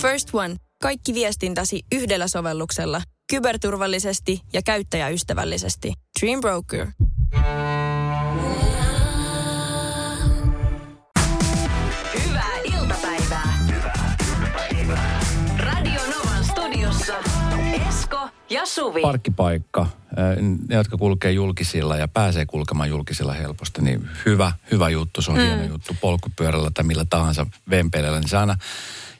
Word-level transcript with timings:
First 0.00 0.28
One. 0.32 0.56
Kaikki 0.82 1.14
viestintäsi 1.14 1.82
yhdellä 1.92 2.28
sovelluksella. 2.28 3.02
Kyberturvallisesti 3.30 4.40
ja 4.52 4.62
käyttäjäystävällisesti. 4.62 5.92
Dream 6.20 6.40
Broker. 6.40 6.86
Hyvää 12.24 12.56
iltapäivää. 12.64 13.58
Radio 15.58 16.00
Novan 16.00 16.44
studiossa 16.44 17.14
Esko 17.88 18.28
ja 18.50 18.66
Suvi. 18.66 19.02
parkkipaikka, 19.02 19.86
eh, 20.16 20.42
ne, 20.68 20.74
jotka 20.74 20.96
kulkee 20.96 21.32
julkisilla 21.32 21.96
ja 21.96 22.08
pääsee 22.08 22.46
kulkemaan 22.46 22.88
julkisilla 22.88 23.32
helposti, 23.32 23.82
niin 23.82 24.08
hyvä, 24.26 24.52
hyvä 24.70 24.88
juttu, 24.88 25.22
se 25.22 25.30
on 25.30 25.36
mm. 25.36 25.42
hieno 25.44 25.64
juttu 25.64 25.96
polkupyörällä 26.00 26.70
tai 26.74 26.84
millä 26.84 27.04
tahansa 27.10 27.46
vempeleillä, 27.70 28.20
niin 28.20 28.28
se 28.28 28.36
aina 28.36 28.56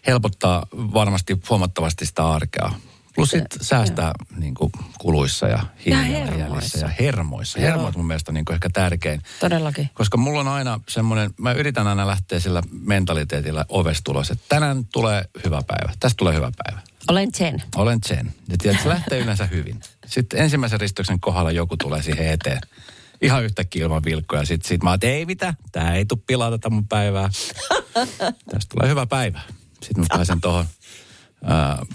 helpottaa 0.06 0.66
varmasti 0.72 1.40
huomattavasti 1.50 2.06
sitä 2.06 2.28
arkea. 2.28 2.70
Plus 3.14 3.30
sit 3.30 3.44
säästää 3.60 4.12
niin 4.36 4.54
kuin, 4.54 4.72
kuluissa 4.98 5.48
ja 5.48 5.66
hiilijalanjäljissä 5.86 6.38
hermoissa. 6.38 6.78
ja 6.78 6.88
hermoissa. 7.00 7.58
Joo. 7.58 7.68
Hermot 7.68 7.96
mun 7.96 8.06
mielestä 8.06 8.30
on 8.30 8.34
niin 8.34 8.44
kuin 8.44 8.54
ehkä 8.54 8.70
tärkein. 8.72 9.22
Todellakin. 9.40 9.90
Koska 9.94 10.16
mulla 10.16 10.40
on 10.40 10.48
aina 10.48 10.80
semmoinen, 10.88 11.30
mä 11.36 11.52
yritän 11.52 11.86
aina 11.86 12.06
lähteä 12.06 12.40
sillä 12.40 12.62
mentaliteetilla 12.82 13.64
ovesta 13.68 14.10
ulos, 14.10 14.30
että 14.30 14.44
tänään 14.48 14.84
tulee 14.84 15.24
hyvä 15.44 15.62
päivä, 15.66 15.92
tästä 16.00 16.16
tulee 16.16 16.34
hyvä 16.34 16.52
päivä. 16.64 16.80
Olen 17.08 17.28
Jen. 17.40 17.62
Olen 17.76 17.98
Jen. 18.10 18.34
Ja 18.48 18.56
tiedät, 18.58 18.82
se 18.82 18.88
lähtee 18.88 19.18
yleensä 19.18 19.46
hyvin. 19.46 19.80
Sitten 20.06 20.40
ensimmäisen 20.40 20.80
ristoksen 20.80 21.20
kohdalla 21.20 21.50
joku 21.50 21.76
tulee 21.76 22.02
siihen 22.02 22.28
eteen. 22.28 22.60
Ihan 23.22 23.44
yhtäkkiä 23.44 23.84
ilman 23.84 24.04
vilkkoja. 24.04 24.44
Sitten 24.44 24.68
sit 24.68 24.82
mä 24.82 24.90
oon, 24.90 24.94
että 24.94 25.06
ei 25.06 25.26
mitä, 25.26 25.54
tää 25.72 25.94
ei 25.94 26.04
tule 26.04 26.20
pilaa 26.26 26.50
tätä 26.50 26.70
mun 26.70 26.88
päivää. 26.88 27.30
Tästä 28.50 28.74
tulee 28.74 28.88
hyvä 28.88 29.06
päivä. 29.06 29.40
Sitten 29.84 30.00
mä 30.04 30.06
pääsen 30.08 30.40
tuohon 30.40 30.66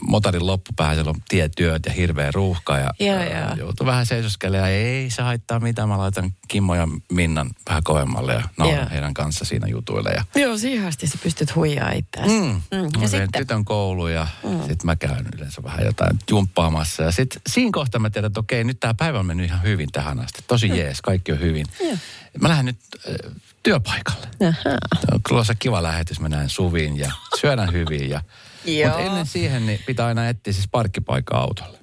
motarin 0.07 0.47
loppupäähän, 0.47 0.95
siellä 0.95 1.09
on 1.09 1.21
tietyöt 1.29 1.85
ja 1.85 1.91
hirveä 1.91 2.31
ruuhka. 2.31 2.77
Ja 2.77 2.89
Joo, 2.99 3.23
joo. 3.23 3.55
joutuu 3.57 3.85
vähän 3.85 4.05
seisoskelemaan. 4.05 4.71
Ja 4.71 4.77
ei 4.77 5.09
se 5.09 5.21
haittaa 5.21 5.59
mitään. 5.59 5.89
Mä 5.89 5.97
laitan 5.97 6.33
Kimmo 6.47 6.75
ja 6.75 6.87
Minnan 7.11 7.49
vähän 7.69 7.83
kovemmalle 7.83 8.33
ja 8.33 8.43
nauran 8.57 8.79
Joo. 8.79 8.89
heidän 8.91 9.13
kanssa 9.13 9.45
siinä 9.45 9.67
jutuille. 9.67 10.09
Ja 10.09 10.23
Joo, 10.35 10.57
siihen 10.57 10.87
asti 10.87 11.07
sä 11.07 11.17
pystyt 11.23 11.55
huijaa 11.55 11.91
itseäsi. 11.91 12.29
Mm. 12.29 12.45
Mm. 12.45 12.61
Ja 12.71 13.01
Ja 13.01 13.07
sitten 13.07 13.29
tytön 13.37 13.65
koulu 13.65 14.07
ja 14.07 14.27
mm. 14.43 14.57
sitten 14.59 14.85
mä 14.85 14.95
käyn 14.95 15.25
yleensä 15.37 15.63
vähän 15.63 15.85
jotain 15.85 16.19
jumppaamassa. 16.29 17.03
Ja 17.03 17.11
sitten 17.11 17.41
siinä 17.49 17.71
kohtaa 17.73 17.99
mä 17.99 18.09
tiedän, 18.09 18.27
että 18.27 18.39
okei, 18.39 18.63
nyt 18.63 18.79
tämä 18.79 18.93
päivä 18.93 19.19
on 19.19 19.25
mennyt 19.25 19.45
ihan 19.45 19.63
hyvin 19.63 19.89
tähän 19.91 20.19
asti. 20.19 20.43
Tosi 20.47 20.69
jees, 20.69 21.01
kaikki 21.01 21.31
on 21.31 21.39
hyvin. 21.39 21.65
Joo. 21.79 21.97
Mä 22.41 22.49
lähden 22.49 22.65
nyt 22.65 22.77
äh, 23.09 23.31
työpaikalle. 23.65 24.27
Tämä 24.37 25.01
on 25.11 25.19
tulossa 25.29 25.55
kiva 25.55 25.83
lähetys, 25.83 26.19
mä 26.19 26.29
näen 26.29 26.49
Suvin 26.49 26.97
ja 26.97 27.11
syödään 27.39 27.73
hyvin. 27.73 28.09
Ja, 28.09 28.21
mutta 28.85 28.99
ennen 28.99 29.25
siihen 29.25 29.65
niin 29.65 29.79
pitää 29.85 30.05
aina 30.07 30.29
etsiä 30.29 30.53
siis 30.53 30.67
parkkipaikka 30.71 31.37
autolle. 31.37 31.77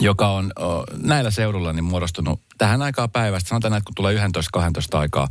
Joka 0.00 0.28
on 0.28 0.52
o, 0.60 0.84
näillä 1.02 1.30
seudulla 1.30 1.72
niin 1.72 1.84
muodostunut 1.84 2.40
tähän 2.58 2.82
aikaan 2.82 3.10
päivästä. 3.10 3.48
Sanotaan, 3.48 3.74
että 3.74 3.86
kun 3.86 3.94
tulee 3.94 4.16
11-12 4.16 4.20
aikaa, 4.92 5.28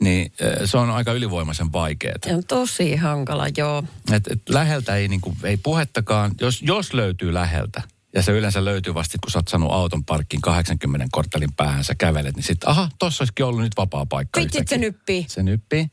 niin 0.00 0.32
se 0.64 0.76
on 0.78 0.90
aika 0.90 1.12
ylivoimaisen 1.12 1.72
vaikeaa. 1.72 2.14
On 2.32 2.44
tosi 2.44 2.96
hankala, 2.96 3.46
joo. 3.56 3.84
Et, 4.12 4.26
et 4.26 4.48
läheltä 4.48 4.96
ei, 4.96 5.08
niinku, 5.08 5.36
ei 5.44 5.56
puhettakaan, 5.56 6.30
jos, 6.40 6.62
jos 6.62 6.94
löytyy 6.94 7.34
läheltä, 7.34 7.82
ja 8.14 8.22
se 8.22 8.32
yleensä 8.32 8.64
löytyy 8.64 8.94
vasta, 8.94 9.18
kun 9.22 9.30
sä 9.30 9.38
oot 9.38 9.48
saanut 9.48 9.72
auton 9.72 10.04
parkkiin 10.04 10.40
80 10.40 11.06
korttelin 11.12 11.52
päähän, 11.52 11.84
sä 11.84 11.94
kävelet, 11.94 12.36
niin 12.36 12.44
sitten, 12.44 12.68
aha, 12.68 12.88
tossa 12.98 13.22
olisikin 13.22 13.44
ollut 13.44 13.60
nyt 13.60 13.76
vapaa 13.76 14.06
paikka. 14.06 14.40
Vitsit 14.40 14.68
se 14.68 14.78
nyppii. 14.78 15.24
Se 15.28 15.42
nyppii. 15.42 15.90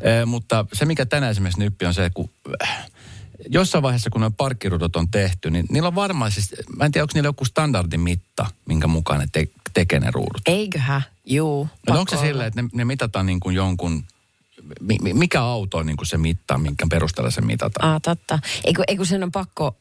E, 0.00 0.24
mutta 0.24 0.66
se, 0.72 0.84
mikä 0.84 1.06
tänään 1.06 1.30
esimerkiksi 1.30 1.60
nyppi, 1.60 1.86
on 1.86 1.94
se, 1.94 2.10
kun 2.14 2.30
äh, 2.62 2.86
jossain 3.48 3.82
vaiheessa, 3.82 4.10
kun 4.10 4.20
nuo 4.20 4.30
parkkirudot 4.30 4.96
on 4.96 5.10
tehty, 5.10 5.50
niin 5.50 5.66
niillä 5.70 5.86
on 5.86 5.94
varmaan 5.94 6.30
siis, 6.30 6.54
mä 6.76 6.84
en 6.84 6.92
tiedä, 6.92 7.02
onko 7.04 7.12
niillä 7.14 7.28
joku 7.28 7.44
standardimitta, 7.44 8.46
minkä 8.66 8.86
mukaan 8.86 9.20
ne 9.20 9.26
te, 9.32 9.46
tekee 9.74 10.00
ne 10.00 10.10
ruudut. 10.10 10.42
Eiköhän? 10.46 11.02
Juu. 11.26 11.68
No 11.88 11.98
onko 11.98 12.16
se 12.16 12.20
silleen, 12.20 12.48
että 12.48 12.62
ne, 12.62 12.68
ne 12.72 12.84
mitataan 12.84 13.26
niin 13.26 13.40
kuin 13.40 13.56
jonkun, 13.56 14.04
mi, 14.80 14.98
mi- 15.02 15.12
mikä 15.14 15.42
auto 15.42 15.78
on 15.78 15.86
niin 15.86 15.96
kuin 15.96 16.06
se 16.06 16.18
mitta, 16.18 16.58
minkä 16.58 16.86
perusteella 16.90 17.30
se 17.30 17.40
mitataan? 17.40 17.94
Ah, 17.94 18.02
totta. 18.02 18.38
Eikö, 18.64 18.82
eikö 18.88 19.04
sen 19.04 19.22
on 19.22 19.32
pakko 19.32 19.76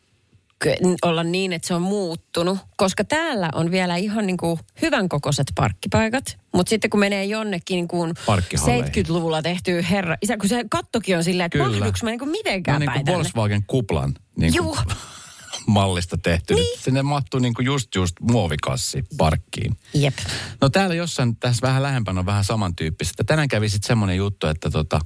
olla 1.01 1.23
niin, 1.23 1.53
että 1.53 1.67
se 1.67 1.73
on 1.73 1.81
muuttunut? 1.81 2.57
Koska 2.77 3.03
täällä 3.03 3.49
on 3.55 3.71
vielä 3.71 3.95
ihan 3.95 4.27
niin 4.27 4.37
kuin 4.37 4.59
hyvän 4.81 5.09
kokoiset 5.09 5.47
parkkipaikat. 5.55 6.37
Mutta 6.53 6.69
sitten 6.69 6.89
kun 6.89 6.99
menee 6.99 7.25
jonnekin 7.25 7.75
niin 7.75 7.87
kuin 7.87 8.13
Parkkihalleihin. 8.25 8.85
70-luvulla 8.85 9.41
tehtyy 9.41 9.85
herra... 9.89 10.17
Isä, 10.21 10.37
kun 10.37 10.49
se 10.49 10.65
kattokin 10.69 11.17
on 11.17 11.23
silleen, 11.23 11.45
että 11.45 11.57
mahduks 11.57 12.03
mä 12.03 12.09
niin 12.09 12.19
kuin 12.19 12.27
No 12.27 12.31
mitenkään 12.31 12.79
niin 12.79 12.85
päin 12.85 12.99
kuin 12.99 13.05
tänne? 13.05 13.17
Volkswagen 13.17 13.63
kuplan 13.67 14.13
niin 14.37 14.53
kuin, 14.57 14.79
mallista 15.67 16.17
tehty. 16.17 16.53
Niin. 16.55 16.79
Sinne 16.79 17.01
mahtuu 17.01 17.39
niin 17.39 17.53
kuin 17.53 17.65
just 17.65 17.95
just 17.95 18.15
muovikassi 18.21 19.03
parkkiin. 19.17 19.77
Jep. 19.93 20.17
No 20.61 20.69
täällä 20.69 20.95
jossain, 20.95 21.35
tässä 21.35 21.67
vähän 21.67 21.83
lähempänä 21.83 22.19
on 22.19 22.25
vähän 22.25 22.43
samantyyppistä. 22.43 23.23
Tänään 23.23 23.47
kävi 23.47 23.69
sitten 23.69 23.87
semmoinen 23.87 24.17
juttu, 24.17 24.47
että 24.47 24.69
tota, 24.69 24.99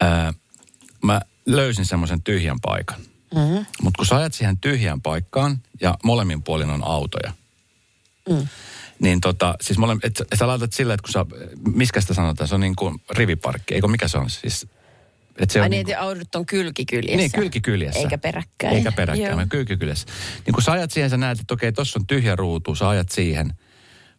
ää, 0.00 0.34
mä 1.04 1.20
löysin 1.46 1.86
semmoisen 1.86 2.22
tyhjän 2.22 2.60
paikan. 2.60 3.00
Mm-hmm. 3.34 3.66
Mutta 3.82 3.98
kun 3.98 4.06
sä 4.06 4.16
ajat 4.16 4.34
siihen 4.34 4.58
tyhjään 4.58 5.02
paikkaan 5.02 5.58
ja 5.80 5.98
molemmin 6.04 6.42
puolin 6.42 6.70
on 6.70 6.84
autoja, 6.84 7.32
mm. 8.28 8.48
niin 8.98 9.20
tota, 9.20 9.54
siis 9.60 9.78
mole, 9.78 9.96
et, 10.02 10.16
sä- 10.16 10.24
sä 10.34 10.46
laitat 10.46 10.72
silleen, 10.72 10.94
että 10.94 11.02
kun 11.02 11.12
sä, 11.12 11.26
miskä 11.74 12.00
sitä 12.00 12.14
sanotaan, 12.14 12.48
se 12.48 12.54
on 12.54 12.60
niin 12.60 12.76
kuin 12.76 13.02
riviparkki, 13.10 13.74
eikö 13.74 13.88
mikä 13.88 14.08
se 14.08 14.18
on 14.18 14.30
siis? 14.30 14.66
Että 15.38 15.52
se 15.52 15.60
Ai 15.60 15.64
on 15.64 15.70
niin, 15.70 15.78
niinku- 15.78 15.90
että 15.90 16.02
autot 16.02 16.34
on 16.34 16.46
kylkikyljessä. 16.46 17.16
niin, 17.16 17.32
kylkikyljessä. 17.32 17.98
Eikä 17.98 18.18
peräkkäin. 18.18 18.76
Eikä 18.76 18.92
peräkkäin, 18.92 19.36
vaan 19.36 19.48
kylkikyljessä. 19.48 20.06
Niin 20.46 20.54
kun 20.54 20.62
sä 20.62 20.72
ajat 20.72 20.90
siihen, 20.90 21.10
sä 21.10 21.16
näet, 21.16 21.40
että 21.40 21.54
okei, 21.54 21.72
tossa 21.72 21.98
on 21.98 22.06
tyhjä 22.06 22.36
ruutu, 22.36 22.74
sä 22.74 22.88
ajat 22.88 23.08
siihen. 23.08 23.52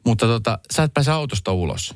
Mutta 0.06 0.26
tota, 0.26 0.60
sä 0.76 0.84
et 0.84 0.94
pääse 0.94 1.12
autosta 1.12 1.52
ulos. 1.52 1.96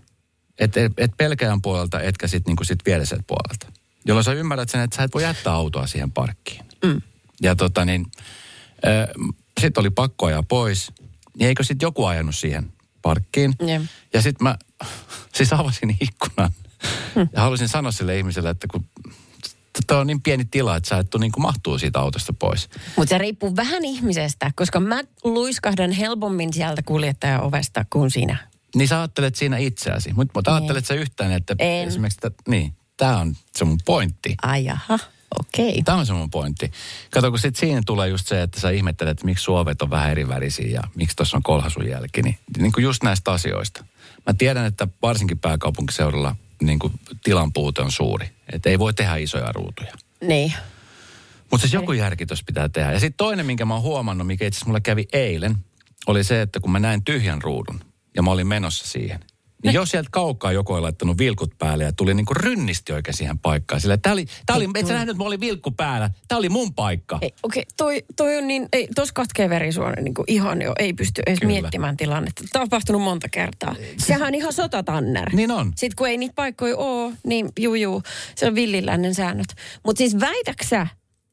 Et, 0.60 0.78
et, 0.78 0.92
et 0.98 1.12
pelkäjän 1.18 1.62
puolelta, 1.62 2.02
etkä 2.02 2.28
sit, 2.28 2.48
niin 2.48 2.58
sit 2.64 2.80
puolelta. 3.28 3.68
Jolloin 4.06 4.24
sä 4.24 4.34
ymmärrät 4.34 4.70
sen, 4.70 4.82
että 4.82 4.96
sä 4.96 5.04
et 5.04 5.14
voi 5.14 5.24
jättää 5.24 5.54
autoa 5.54 5.88
siihen 5.88 6.12
parkkiin. 6.12 6.66
Mm. 6.86 7.02
Ja 7.42 7.56
tota 7.56 7.86
niin, 7.86 8.06
sitten 9.62 9.82
oli 9.82 9.90
pakko 9.90 10.26
ajaa 10.26 10.44
pois. 10.44 10.92
Niin 11.40 11.48
eikö 11.48 11.64
sitten 11.64 11.86
joku 11.86 12.06
ajanut 12.06 12.36
siihen 12.36 12.74
parkkiin? 13.02 13.54
Jep. 13.68 13.82
Ja 14.14 14.22
sitten 14.22 14.44
mä 14.44 14.58
siis 15.36 15.54
avasin 15.54 15.98
ikkunan. 16.02 16.52
Ja 17.34 17.42
halusin 17.42 17.68
sanoa 17.68 17.92
sille 17.92 18.18
ihmiselle, 18.18 18.50
että 18.50 18.68
kun 18.72 18.86
Tämä 19.88 20.00
on 20.00 20.08
niin 20.08 20.22
pieni 20.22 20.46
tila, 20.46 20.76
että 20.76 20.90
sä 20.90 20.98
et 20.98 21.10
tule 21.10 21.22
niin 21.22 21.32
kuin 21.32 21.42
mahtuu 21.42 21.78
siitä 21.78 22.00
autosta 22.00 22.34
pois. 22.34 22.70
Mutta 22.96 23.10
se 23.10 23.18
riippuu 23.18 23.56
vähän 23.56 23.86
ihmisestä, 23.86 24.52
koska 24.56 24.80
mä 24.80 25.02
luiskahdan 25.24 25.92
helpommin 25.92 26.54
sieltä 26.54 26.82
kuljettajan 26.82 27.42
ovesta 27.42 27.86
kuin 27.90 28.12
sinä. 28.12 28.38
Niin 28.76 28.88
sä 28.88 29.00
ajattelet 29.00 29.36
siinä 29.36 29.58
itseäsi. 29.58 30.14
Mutta 30.14 30.32
mut 30.36 30.48
ajattelet 30.48 30.86
sä 30.86 30.94
yhtään, 30.94 31.32
että 31.32 31.56
En. 31.60 31.88
esimerkiksi, 31.88 32.20
että, 32.24 32.44
niin, 32.48 32.74
tämä 32.98 33.18
on 33.18 33.36
se 33.56 33.66
mun 33.66 33.78
pointti. 33.86 34.36
Ai 34.42 34.66
jaha, 34.66 35.00
okei. 35.40 35.70
Okay. 35.70 35.84
Tämä 35.84 35.98
on 35.98 36.06
se 36.06 36.14
mun 36.14 36.30
pointti. 36.30 36.72
Kato, 37.12 37.30
kun 37.30 37.40
sitten 37.40 37.60
siinä 37.60 37.82
tulee 37.86 38.08
just 38.08 38.28
se, 38.28 38.42
että 38.42 38.60
sä 38.60 38.70
ihmettelet, 38.70 39.12
että 39.12 39.26
miksi 39.26 39.44
suovet 39.44 39.82
on 39.82 39.90
vähän 39.90 40.12
eri 40.12 40.28
värisiä 40.28 40.68
ja 40.68 40.82
miksi 40.96 41.16
tuossa 41.16 41.38
on 41.38 41.44
kolhasun 41.44 41.90
jälki. 41.90 42.22
Niin, 42.22 42.38
niin 42.58 42.72
kuin 42.72 42.84
just 42.84 43.04
näistä 43.04 43.32
asioista. 43.32 43.86
Mä 44.26 44.34
tiedän, 44.34 44.66
että 44.66 44.88
varsinkin 45.02 45.40
pääkaupunkiseudulla 45.40 46.36
niin 46.62 46.80
kuin 46.80 46.94
tilan 47.24 47.54
puute 47.54 47.82
on 47.82 47.92
suuri. 47.92 48.30
Että 48.54 48.70
ei 48.70 48.80
voi 48.80 48.94
tehdä 48.94 49.16
isoja 49.16 49.52
ruutuja. 49.52 49.94
Niin. 50.22 50.54
Mutta 51.52 51.62
siis 51.62 51.74
joku 51.74 51.92
järki 51.92 52.26
tuossa 52.26 52.46
pitää 52.48 52.70
tehdä. 52.70 52.92
Ja 52.92 53.00
sitten 53.00 53.18
toinen, 53.18 53.46
minkä 53.46 53.66
mä 53.66 53.74
oon 53.74 53.84
huomannut, 53.84 54.28
mikä 54.28 54.46
itse 54.46 54.58
asiassa 54.58 54.70
mulle 54.70 54.82
kävi 54.82 55.08
eilen, 55.14 55.58
oli 56.08 56.24
se, 56.24 56.42
että 56.42 56.60
kun 56.60 56.72
mä 56.72 56.80
näin 56.80 57.04
tyhjän 57.04 57.42
ruudun 57.42 57.80
ja 58.16 58.22
mä 58.22 58.32
olin 58.32 58.48
menossa 58.48 58.88
siihen, 58.88 59.20
niin 59.64 59.74
jos 59.74 59.92
sieltä 59.92 60.10
kaukaa 60.12 60.52
joku 60.52 60.74
oli 60.74 60.82
laittanut 60.82 61.18
vilkut 61.18 61.58
päälle 61.58 61.84
ja 61.84 61.92
tuli 61.92 62.14
niinku 62.14 62.34
rynnisti 62.34 62.94
oikein 62.94 63.18
siihen 63.18 63.40
paikkaan. 63.40 63.82
Sillä 63.82 63.98
tää 63.98 64.14
oli, 64.14 64.26
tää 64.46 64.56
oli, 64.56 64.70
et 64.76 64.88
sä 64.88 64.94
nähnyt, 64.94 65.10
että 65.10 65.24
mä 65.24 65.28
olin 65.28 65.40
vilkku 65.40 65.72
päällä. 65.72 66.10
Tää 66.28 66.38
oli 66.38 66.50
mun 66.50 66.74
paikka. 66.74 67.20
Ei, 67.22 67.34
okei, 67.44 67.62
okay, 67.62 67.74
toi, 67.78 68.06
toi 68.16 68.38
on 68.38 68.48
niin, 68.48 68.68
ei, 68.74 68.88
tos 68.96 69.12
katkee 69.12 69.50
verisuonen 69.50 70.04
niin 70.04 70.14
kuin 70.14 70.26
ihan 70.28 70.62
jo, 70.62 70.74
ei 70.80 70.94
pysty 70.94 71.22
edes 71.26 71.40
Kyllä. 71.40 71.52
miettimään 71.52 71.98
tilannetta. 71.98 72.44
Tämä 72.52 72.64
on 72.64 72.70
tapahtunut 72.70 73.02
monta 73.02 73.30
kertaa. 73.30 73.76
Sehän 73.98 74.28
on 74.28 74.36
ihan 74.36 74.54
sotatanner. 74.54 75.36
Niin 75.36 75.52
on. 75.52 75.74
Sitten 75.76 75.96
kun 75.98 76.08
ei 76.08 76.18
niitä 76.18 76.36
paikkoja 76.36 76.78
ole, 76.78 77.14
niin 77.26 77.50
juu, 77.60 77.76
juu, 77.76 78.04
se 78.36 78.48
on 78.48 78.56
villilännen 78.56 79.16
säännöt. 79.16 79.48
Mutta 79.86 79.98
siis 79.98 80.20
väitäksä, 80.20 80.88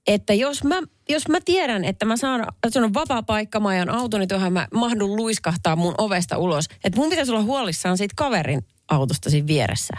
että 0.06 0.34
jos 0.34 0.64
mä, 0.64 0.82
jos 1.08 1.28
mä 1.28 1.38
tiedän, 1.44 1.84
että 1.84 2.04
mä 2.06 2.16
saan, 2.16 2.40
että 2.40 2.70
se 2.70 2.80
on 2.80 2.94
vapaa 2.94 3.22
paikka, 3.22 3.60
mä 3.60 3.68
ajan 3.68 3.88
autoni 3.90 4.26
tuohon, 4.26 4.52
mä 4.52 4.68
mahdun 4.74 5.16
luiskahtaa 5.16 5.76
mun 5.76 5.94
ovesta 5.98 6.38
ulos. 6.38 6.68
Että 6.84 7.00
mun 7.00 7.10
pitäisi 7.10 7.32
olla 7.32 7.42
huolissaan 7.42 7.98
siitä 7.98 8.14
kaverin 8.16 8.66
autosta 8.88 9.30
siinä 9.30 9.46
vieressä. 9.46 9.94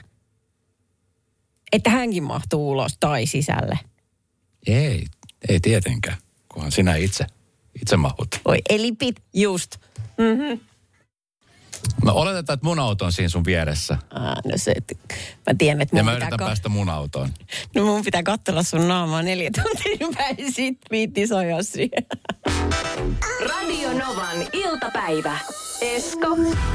Että 1.72 1.90
hänkin 1.90 2.24
mahtuu 2.24 2.72
ulos 2.72 2.98
tai 3.00 3.26
sisälle. 3.26 3.80
Ei, 4.68 5.06
ei 5.50 5.60
tietenkään, 5.60 6.18
kunhan 6.48 6.72
sinä 6.72 6.96
itse, 6.96 7.26
itse 7.82 7.98
mahut. 7.98 8.28
Oi, 8.46 8.62
eli 8.70 8.92
pit, 8.92 9.16
just. 9.34 9.76
Mä 12.04 12.12
oletetaan, 12.12 12.54
että 12.54 12.66
mun 12.66 12.80
auto 12.80 13.06
on 13.06 13.12
siinä 13.12 13.30
sun 13.30 13.46
vieressä. 13.46 13.98
Aa, 14.14 14.36
no 14.46 14.52
se, 14.56 14.72
että 14.72 14.96
mä 15.48 15.54
tiedän, 15.58 15.82
että 15.82 15.98
Ja 15.98 16.04
mun 16.04 16.12
mä 16.12 16.16
pitää, 16.16 16.28
yritän 16.28 16.40
ka- 16.40 16.46
päästä 16.46 16.70
mun 16.70 16.90
autoon. 16.90 17.30
no 17.76 17.86
mun 17.86 18.04
pitää 18.04 18.24
katsella 18.24 18.64
sun 18.64 18.88
naamaa 18.88 19.22
neljä 19.22 19.50
tuntia, 19.56 19.96
niin 20.00 20.16
mä 20.20 20.26
en 20.28 20.54
sit 20.54 20.78
viitti 20.92 21.28
sojaa 21.28 21.64
siihen. 21.64 22.06
Radio 23.50 23.94
Novan 23.94 24.38
iltapäivä. 24.54 25.38
Esko 25.82 26.28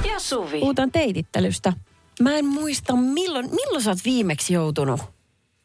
ja 0.09 0.19
Suvi. 0.21 0.61
Puhutaan 0.61 0.93
teitittelystä. 0.93 1.73
Mä 2.21 2.35
en 2.35 2.47
muista, 2.47 2.97
milloin, 2.97 3.51
milloin 3.51 3.83
sä 3.85 3.91
oot 3.91 3.99
viimeksi 4.05 4.55
joutunut? 4.55 5.01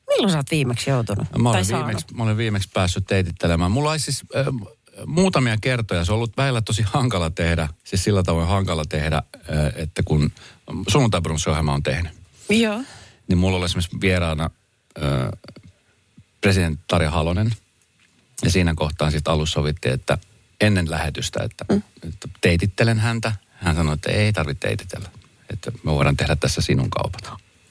Milloin 0.10 0.32
sä 0.32 0.38
oot 0.38 0.52
viimeksi 0.52 0.90
joutunut? 0.90 1.28
Mä 1.38 1.50
olen, 1.50 1.66
viimeksi, 1.68 2.06
mä 2.14 2.24
olen 2.24 2.38
viimeksi 2.38 2.70
päässyt 2.74 3.06
teitittelemään. 3.08 3.72
Mulla 3.72 3.92
olisi 3.92 4.04
siis 4.12 4.24
äh, 4.36 4.46
muutamia 5.06 5.58
kertoja, 5.62 6.06
se 6.06 6.12
on 6.12 6.16
ollut 6.16 6.38
välillä 6.38 6.62
tosi 6.62 6.84
hankala 6.86 7.30
tehdä, 7.30 7.70
siis 7.84 8.04
sillä 8.04 8.24
tavoin 8.24 8.48
hankala 8.48 8.86
tehdä, 8.86 9.18
äh, 9.18 9.24
että 9.76 10.04
kun 10.04 10.32
sunnuntaibrunssiohjelma 10.88 11.74
on 11.74 11.84
tehnyt, 11.84 12.12
Joo. 12.50 12.82
niin 13.28 13.38
mulla 13.38 13.58
oli 13.58 13.66
esimerkiksi 13.66 14.02
vieraana 14.02 14.50
äh, 15.04 15.40
presidentti 16.42 16.84
Tarja 16.88 17.12
Halonen. 17.12 17.52
Ja 18.44 18.52
siinä 18.52 18.74
kohtaa 18.76 19.12
sitten 19.12 19.34
alussa 19.34 19.54
sovittiin, 19.54 19.94
että 19.94 20.18
ennen 20.62 20.92
lähetystä, 20.92 21.44
että, 21.44 21.66
mm. 21.70 21.82
että 22.08 22.28
teitittelen 22.42 23.00
häntä. 23.00 23.34
Hän 23.52 23.76
sanoi, 23.76 23.94
että 23.94 24.12
ei 24.12 24.34
tarvitse 24.34 24.68
teititellä. 24.68 25.10
Että 25.54 25.72
me 25.84 25.92
voidaan 25.92 26.18
tehdä 26.18 26.36
tässä 26.36 26.62
sinun 26.62 26.90
kaupat. 26.90 27.30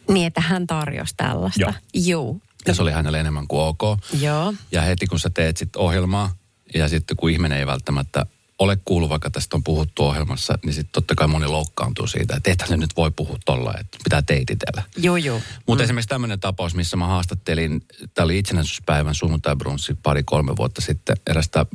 Niin, 0.09 0.27
että 0.27 0.41
hän 0.41 0.67
tarjosi 0.67 1.15
tällaista. 1.17 1.61
Joo. 1.61 1.73
Joo. 1.95 2.37
Ja 2.67 2.75
se 2.75 2.83
oli 2.83 2.93
hänelle 2.93 3.21
enemmän 3.21 3.49
kuin 3.49 3.63
ok. 3.63 3.99
Joo. 4.21 4.55
Ja 4.73 4.83
heti 4.83 5.07
kun 5.07 5.21
sä 5.21 5.31
teet 5.31 5.57
sitten 5.57 5.83
ohjelmaa, 5.83 6.35
ja 6.75 6.89
sitten 6.89 7.17
kun 7.17 7.31
ihminen 7.31 7.59
ei 7.59 7.67
välttämättä 7.67 8.27
ole 8.59 8.79
kuullut, 8.85 9.11
vaikka 9.11 9.31
tästä 9.31 9.57
on 9.57 9.65
puhuttu 9.65 10.05
ohjelmassa, 10.05 10.59
niin 10.65 10.75
sitten 10.75 10.93
totta 10.93 11.15
kai 11.15 11.29
moni 11.29 11.47
loukkaantuu 11.47 12.07
siitä, 12.07 12.37
että 12.37 12.51
ethän 12.51 12.69
se 12.69 12.77
nyt 12.77 12.97
voi 12.97 13.11
puhua 13.11 13.39
tolla, 13.45 13.75
että 13.81 13.99
pitää 14.05 14.23
teititellä. 14.23 14.83
Joo, 14.97 15.17
joo. 15.17 15.41
Mutta 15.67 15.83
mm. 15.83 15.85
esimerkiksi 15.85 16.09
tämmöinen 16.09 16.41
tapaus, 16.41 16.75
missä 16.75 16.97
mä 16.97 17.07
haastattelin, 17.07 17.83
tämä 18.15 18.25
oli 18.25 18.39
itsenäisyyspäivän 18.39 19.15
sunnuntai-brunssi 19.15 19.97
pari-kolme 20.03 20.57
vuotta 20.57 20.81
sitten, 20.81 21.17
erästä 21.27 21.61
äh, 21.61 21.67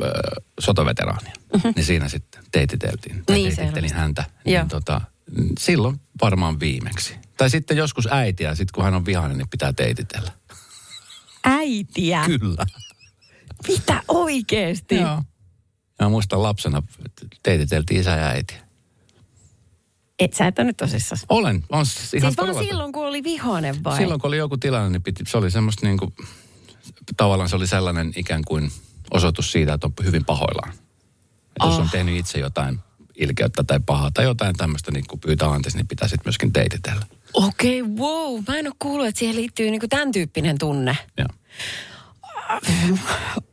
sotaveteraania. 0.60 1.34
Mm-hmm. 1.54 1.74
Niin 1.76 1.86
siinä 1.86 2.08
sitten 2.10 2.44
teititeltiin. 2.52 3.26
Tai 3.26 3.36
Niin, 3.36 3.56
teitittelin 3.56 3.94
häntä. 3.94 4.24
Joo. 4.46 4.62
Niin 4.62 4.70
tota, 4.70 5.02
silloin 5.60 6.00
varmaan 6.22 6.60
viimeksi. 6.60 7.16
Tai 7.38 7.50
sitten 7.50 7.78
joskus 7.78 8.08
äitiä, 8.12 8.56
sitten 8.56 8.74
kun 8.74 8.84
hän 8.84 8.94
on 8.94 9.06
vihainen, 9.06 9.38
niin 9.38 9.50
pitää 9.50 9.74
teititellä. 9.74 10.32
Äitiä. 11.44 12.24
Kyllä. 12.26 12.66
Mitä 13.68 14.04
oikeesti? 14.08 14.96
Joo. 14.96 15.24
Mä 16.02 16.10
muistan 16.10 16.44
lapsena, 16.44 16.82
että 17.06 17.26
teititeltiin 17.44 18.00
isä 18.02 18.10
ja 18.12 18.28
äiti. 18.28 18.56
Et 20.20 20.34
sä 20.34 20.48
et 20.48 20.60
ole 20.60 20.68
nyt 20.68 20.78
tosissaan. 20.78 21.22
Olen, 21.30 21.64
on 21.70 21.86
siis 21.86 22.14
ihan 22.14 22.32
Siis 22.32 22.38
vaan 22.38 22.50
todella- 22.50 22.64
silloin, 22.70 22.92
kun 22.92 23.06
oli 23.08 23.24
vihainen 23.24 23.84
vai? 23.84 23.98
Silloin 23.98 24.22
kun 24.22 24.28
oli 24.28 24.38
joku 24.38 24.58
tilanne, 24.58 24.90
niin 24.90 25.04
piti, 25.04 25.24
se 25.28 25.38
oli 25.38 25.52
semmoista 25.52 25.86
niin 25.86 25.98
kuin, 25.98 26.14
tavallaan 27.18 27.50
se 27.50 27.56
oli 27.56 27.68
sellainen 27.68 28.14
ikään 28.16 28.42
kuin 28.48 28.72
osoitus 29.12 29.52
siitä, 29.52 29.74
että 29.74 29.88
on 29.88 29.94
hyvin 30.04 30.26
pahoillaan. 30.26 30.70
Että 30.72 31.66
jos 31.66 31.76
on 31.76 31.82
Ah. 31.86 31.92
tehnyt 31.92 32.16
itse 32.18 32.40
jotain 32.40 32.80
ilkeyttä 33.16 33.64
tai 33.64 33.80
pahaa 33.86 34.12
tai 34.14 34.26
jotain 34.26 34.56
tämmöistä 34.56 34.92
niin 34.92 35.06
kuin 35.08 35.20
pyytää 35.20 35.50
anteeksi, 35.50 35.78
niin 35.78 35.88
pitää 35.88 36.08
sitten 36.08 36.26
myöskin 36.26 36.54
teititellä. 36.54 37.06
Okei, 37.34 37.82
okay, 37.82 37.94
wow. 37.96 38.44
Mä 38.48 38.58
en 38.58 38.68
ole 38.68 38.76
kuullut, 38.80 39.08
että 39.08 39.20
siihen 39.20 39.36
liittyy 39.36 39.72
niinku 39.72 39.88
tämän 39.88 40.12
tyyppinen 40.12 40.58
tunne. 40.58 40.98
Joo. 41.18 41.28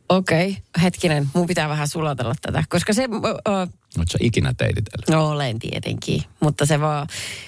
Okei, 0.09 0.49
okay. 0.49 0.81
hetkinen. 0.81 1.29
Mun 1.33 1.47
pitää 1.47 1.69
vähän 1.69 1.87
sulatella 1.87 2.35
tätä, 2.41 2.63
koska 2.69 2.93
se... 2.93 3.03
Ö, 3.03 3.07
Oletko 3.47 4.11
sä 4.11 4.17
ikinä 4.21 4.53
teititellyt? 4.57 5.09
No 5.09 5.29
olen 5.29 5.59
tietenkin, 5.59 6.23
mutta 6.39 6.65
se 6.65 6.79
vaan, 6.79 7.07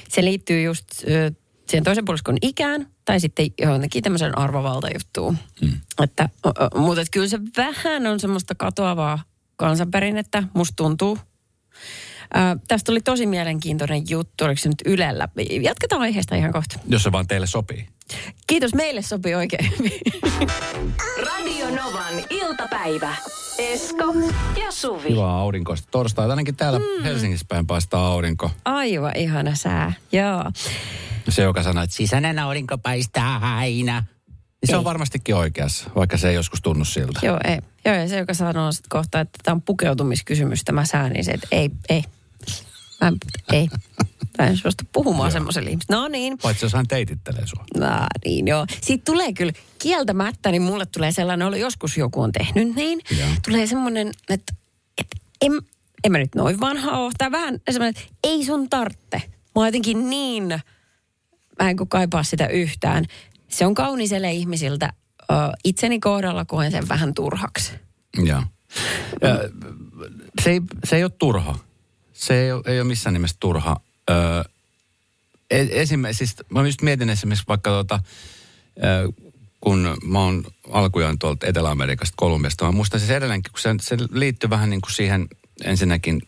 se 0.10 0.24
liittyy 0.24 0.62
just 0.62 0.86
ö, 1.04 1.32
siihen 1.68 1.84
toisen 1.84 2.06
puoliskon 2.06 2.38
ikään 2.42 2.88
tai 3.06 3.20
sitten 3.20 3.48
johonkin 3.62 4.04
tämmöisen 4.04 4.38
arvovaltajuttuun. 4.38 5.38
Mm. 5.62 5.74
Että, 6.04 6.30
ö, 6.46 6.52
mutta 6.76 7.02
että 7.02 7.12
kyllä 7.12 7.28
se 7.28 7.40
vähän 7.58 8.08
on 8.08 8.20
semmoista 8.20 8.56
katoavaa 8.56 9.24
kansanperinnettä, 9.56 10.44
musta 10.54 10.74
tuntuu. 10.76 11.18
Tästä 12.68 12.92
oli 12.92 13.02
tosi 13.02 13.26
mielenkiintoinen 13.26 14.04
juttu, 14.10 14.46
oliko 14.46 14.62
se 14.62 14.70
nyt 14.70 14.82
Ylellä? 14.86 15.28
Jatketaan 15.62 16.02
aiheesta 16.02 16.36
ihan 16.36 16.54
kohta. 16.54 16.80
Jos 16.88 17.04
se 17.04 17.12
vaan 17.12 17.28
teille 17.28 17.48
sopii. 17.48 17.88
Kiitos, 18.48 18.74
meille 18.74 19.02
sopii 19.02 19.36
oikein. 19.36 19.74
Radio 21.26 21.66
Novan 21.70 22.14
iltapäivä. 22.30 23.16
Esko 23.58 24.14
ja 24.64 24.72
Suvi. 24.72 25.10
Hyvää 25.10 25.36
aurinkoista 25.36 25.88
torstaita. 25.92 26.32
Ainakin 26.32 26.56
täällä 26.56 26.80
mm. 26.80 27.04
Helsingissä 27.04 27.46
päin 27.50 27.68
paistaa 27.68 28.08
aurinko. 28.08 28.52
Aivan 28.66 29.12
ihana 29.16 29.56
sää, 29.56 29.94
joo. 30.12 30.44
Se, 31.30 31.42
joka 31.42 31.64
sanoo, 31.64 31.84
että 31.84 31.96
sisäinen 31.96 32.40
aurinko 32.40 32.78
paistaa 32.78 33.58
aina. 33.58 34.04
Niin 34.62 34.68
se 34.68 34.78
on 34.78 34.84
varmastikin 34.84 35.36
oikeassa, 35.36 35.90
vaikka 35.96 36.18
se 36.18 36.30
ei 36.30 36.36
joskus 36.36 36.62
tunnu 36.62 36.86
siltä. 36.86 37.20
Joo, 37.24 37.40
ei. 37.44 37.58
Joo, 37.86 37.96
ja 37.96 38.08
se, 38.08 38.18
joka 38.18 38.34
sanoo 38.34 38.72
sitten 38.72 38.90
kohta, 38.90 39.20
että 39.20 39.40
tämä 39.44 39.56
on 39.56 39.62
pukeutumiskysymys 39.62 40.64
tämä 40.64 40.86
sää, 40.86 41.10
niin 41.10 41.26
se, 41.26 41.32
että 41.32 41.48
ei, 41.52 41.70
ei. 41.90 42.04
Mä 43.02 43.08
en, 43.08 43.18
ei. 43.54 43.70
Mä 44.38 44.48
en 44.48 44.58
suostu 44.58 44.84
puhumaan 44.92 45.32
semmoiselle 45.32 45.70
ihmiselle. 45.70 46.02
No 46.02 46.08
niin. 46.08 46.38
Paitsi 46.38 46.66
jos 46.66 46.74
hän 46.74 46.88
teitittelee 46.88 47.48
sua. 47.48 47.66
No 47.78 47.88
niin, 48.26 48.48
joo. 48.48 48.66
Siitä 48.82 49.06
tulee 49.06 49.34
kyllä 49.34 49.54
kieltämättä, 49.80 50.52
niin 50.52 50.62
mulle 50.62 50.86
tulee 50.86 51.12
sellainen, 51.12 51.48
oli 51.48 51.60
joskus 51.60 51.98
joku 51.98 52.22
on 52.22 52.32
tehnyt 52.32 52.76
niin. 52.76 53.02
Joo. 53.20 53.30
Tulee 53.46 53.68
semmoinen, 53.68 54.12
että, 54.30 54.54
että 54.98 55.18
en, 55.42 55.52
en 56.04 56.12
mä 56.12 56.18
nyt 56.18 56.36
noin 56.36 56.60
vanha 56.60 56.98
ole. 56.98 57.12
Tai 57.18 57.32
vähän 57.32 57.60
semmoinen, 57.72 58.02
että 58.02 58.16
ei 58.24 58.46
sun 58.46 58.70
tartte. 58.70 59.22
Mä 59.28 59.52
oon 59.56 59.68
jotenkin 59.68 60.10
niin, 60.10 60.48
mä 61.62 61.70
en 61.70 61.78
kun 61.78 61.88
kaipaa 61.88 62.24
sitä 62.24 62.48
yhtään. 62.48 63.06
Se 63.48 63.66
on 63.66 63.74
kauniselle 63.74 64.32
ihmisiltä. 64.32 64.94
Ö, 65.32 65.34
itseni 65.64 66.00
kohdalla 66.00 66.46
koen 66.46 66.72
sen 66.72 66.90
vähän 66.90 67.14
turhaksi. 67.14 67.72
Joo. 68.24 68.44
Se, 70.44 70.52
ei, 70.52 70.62
se 70.84 70.96
ei 70.96 71.04
ole 71.04 71.12
turha. 71.20 71.56
Se 72.20 72.42
ei 72.44 72.52
ole, 72.52 72.64
ei 72.66 72.80
ole 72.80 72.88
missään 72.88 73.14
nimessä 73.14 73.38
turha. 73.40 73.80
Öö, 74.10 74.44
esimerkiksi, 75.52 76.26
siis 76.26 76.48
mä 76.50 76.66
just 76.66 76.82
mietin 76.82 77.10
esimerkiksi 77.10 77.46
vaikka 77.48 77.70
öö, 78.84 79.08
kun 79.62 79.98
mä 80.04 80.20
oon 80.20 80.44
alkujaan 80.72 81.20
tuolta 81.20 81.48
Etelä-Amerikasta, 81.48 82.14
Kolumbiasta, 82.18 82.66
mä 82.66 82.72
muistan 82.72 83.00
siis 83.00 83.12
edelleenkin, 83.12 83.52
kun 83.52 83.60
se, 83.60 83.76
se 83.82 83.98
liittyy 84.12 84.50
vähän 84.50 84.70
niin 84.70 84.82
kuin 84.82 84.94
siihen 84.94 85.28
ensinnäkin 85.64 86.22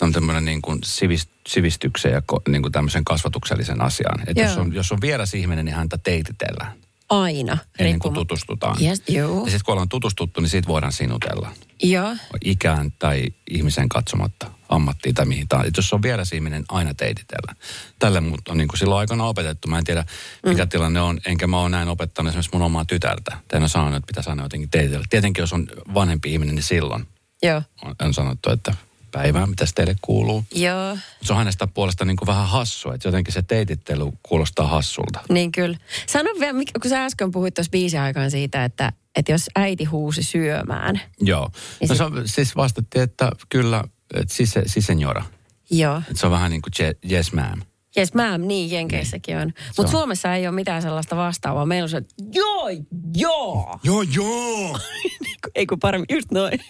on 0.00 0.12
tämmöinen 0.12 0.44
niin 0.44 0.62
kuin 0.62 0.78
sivist, 0.84 1.30
sivistykseen 1.48 2.14
ja 2.14 2.22
ko, 2.26 2.42
niin 2.48 2.62
kuin 2.62 2.72
tämmöisen 2.72 3.04
kasvatuksellisen 3.04 3.80
asiaan. 3.80 4.28
Että 4.28 4.42
jos 4.42 4.56
on, 4.56 4.74
jos 4.74 4.92
on 4.92 5.00
vieras 5.00 5.34
ihminen, 5.34 5.64
niin 5.64 5.74
häntä 5.74 5.98
teititellään 5.98 6.72
Aina. 7.08 7.58
ennen 7.78 7.98
kuin 7.98 8.14
tutustutaan. 8.14 8.76
Yes, 8.82 9.02
joo. 9.08 9.44
Ja 9.44 9.50
sitten 9.50 9.64
kun 9.64 9.72
ollaan 9.72 9.88
tutustuttu, 9.88 10.40
niin 10.40 10.48
siitä 10.48 10.68
voidaan 10.68 10.92
sinutella 10.92 11.52
Joo. 11.82 12.16
ikään 12.44 12.92
tai 12.98 13.26
ihmisen 13.50 13.88
katsomatta 13.88 14.57
ammattiin 14.68 15.14
tai 15.14 15.26
mihin 15.26 15.48
tahansa. 15.48 15.68
Et 15.68 15.76
Jos 15.76 15.92
on 15.92 16.02
vieras 16.02 16.32
ihminen, 16.32 16.64
aina 16.68 16.94
teititellä. 16.94 17.54
Tälle 17.98 18.20
mut 18.20 18.48
on 18.48 18.58
niin 18.58 18.68
kuin 18.68 18.78
silloin 18.78 18.98
aikana 18.98 19.24
opetettu. 19.24 19.68
Mä 19.68 19.78
en 19.78 19.84
tiedä, 19.84 20.04
mikä 20.46 20.64
mm. 20.64 20.68
tilanne 20.68 21.00
on, 21.00 21.20
enkä 21.26 21.46
mä 21.46 21.60
ole 21.60 21.68
näin 21.68 21.88
opettanut 21.88 22.28
esimerkiksi 22.30 22.50
mun 22.52 22.62
omaa 22.62 22.84
tytärtä. 22.84 23.36
Ole 23.52 23.68
sanonut, 23.68 23.96
että 23.96 24.06
pitäisi 24.06 24.30
aina 24.30 24.42
jotenkin 24.42 24.70
teititellä. 24.70 25.04
Tietenkin, 25.10 25.42
jos 25.42 25.52
on 25.52 25.66
vanhempi 25.94 26.32
ihminen, 26.32 26.54
niin 26.54 26.62
silloin 26.62 27.08
Joo. 27.42 27.62
on, 27.84 27.94
on 28.02 28.14
sanottu, 28.14 28.50
että 28.50 28.74
päivää, 29.10 29.46
mitä 29.46 29.64
teille 29.74 29.96
kuuluu. 30.02 30.44
Joo. 30.54 30.98
Se 31.22 31.32
on 31.32 31.38
hänestä 31.38 31.66
puolesta 31.66 32.04
niin 32.04 32.16
kuin 32.16 32.26
vähän 32.26 32.48
hassu, 32.48 32.90
että 32.90 33.08
jotenkin 33.08 33.34
se 33.34 33.42
teitittely 33.42 34.04
kuulostaa 34.22 34.66
hassulta. 34.66 35.20
Niin 35.28 35.52
kyllä. 35.52 35.78
Sano 36.06 36.30
vielä, 36.40 36.58
kun 36.82 36.90
sä 36.90 37.04
äsken 37.04 37.30
puhuit 37.30 37.54
tuossa 37.54 37.70
biisin 37.70 38.00
aikaan 38.00 38.30
siitä, 38.30 38.64
että, 38.64 38.92
että 39.16 39.32
jos 39.32 39.50
äiti 39.56 39.84
huusi 39.84 40.22
syömään. 40.22 41.00
Joo. 41.20 41.50
Ja 41.80 41.86
No 41.86 41.86
sit- 41.86 41.96
se 41.96 42.04
on, 42.04 42.22
siis 42.28 42.56
vastattiin, 42.56 43.02
että 43.02 43.32
kyllä, 43.48 43.84
että 44.14 44.34
si, 44.34 44.46
se- 44.46 44.62
si 44.66 44.80
senora. 44.80 45.24
Joo. 45.70 45.98
Että 45.98 46.14
se 46.20 46.26
on 46.26 46.32
vähän 46.32 46.50
niin 46.50 46.62
kuin 46.62 46.72
je- 46.86 47.12
yes 47.12 47.32
ma'am. 47.32 47.62
Yes, 47.98 48.14
mä 48.14 48.38
niin 48.38 48.70
Jenkeissäkin 48.70 49.36
on. 49.38 49.52
Mutta. 49.76 49.90
Suomessa 49.90 50.34
ei 50.34 50.46
ole 50.46 50.54
mitään 50.54 50.82
sellaista 50.82 51.16
vastaavaa. 51.16 51.66
Meillä 51.66 51.84
on 51.84 51.88
se, 51.88 51.96
että 51.96 52.14
joo, 52.32 52.68
joo. 53.16 53.78
Joo, 53.82 54.02
joo. 54.02 54.78
Ei 55.54 55.66
kun 55.66 55.78
paremmin, 55.80 56.06
just 56.10 56.30
noin. 56.30 56.60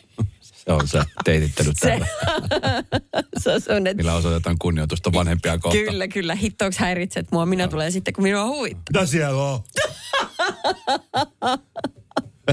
Se 0.41 0.73
on 0.73 0.89
se 0.89 1.03
teitittely 1.25 1.71
Se, 1.75 1.81
täällä, 1.89 2.07
se 3.43 3.53
on 3.53 3.61
sellainen, 3.61 3.97
millä 3.97 4.15
osoitetaan 4.15 4.57
kunnioitusta 4.59 5.13
vanhempia 5.13 5.59
kohtaan. 5.59 5.85
kyllä, 5.85 6.09
kyllä, 6.09 6.35
hittoiksi 6.35 6.81
häiritset 6.81 7.27
mua. 7.33 7.47
Minä 7.47 7.69
tulen 7.69 7.93
sitten, 7.93 8.15
kun 8.15 8.23
minua 8.25 8.47
huit. 8.47 8.79
Mitä 8.93 9.07
siellä 9.07 9.43
on? 9.43 9.61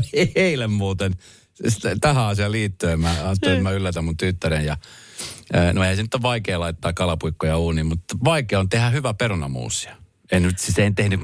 Eilen 0.36 0.72
muuten, 0.72 1.14
siis 1.56 1.80
tähän 2.02 2.24
asiaan 2.24 2.52
liittyen, 2.52 3.00
mä 3.00 3.12
ajattelin, 3.12 3.54
että 3.58 3.64
mä 3.64 3.72
yllätän 3.72 4.06
mun 4.06 4.18
tyttären 4.18 4.66
ja 4.66 4.78
No 5.74 5.84
ei 5.84 5.96
se 5.96 6.02
nyt 6.02 6.14
ole 6.14 6.22
vaikea 6.22 6.60
laittaa 6.60 6.94
kalapuikkoja 6.94 7.58
uuniin, 7.58 7.88
mutta 7.88 8.16
vaikea 8.24 8.60
on 8.60 8.70
tehdä 8.70 8.90
hyvä 8.90 9.14
perunamuusia. 9.14 9.96
En 10.32 10.44
nyt, 10.44 10.60
siis 10.60 10.80
en 10.80 10.96
tehnyt, 10.96 11.20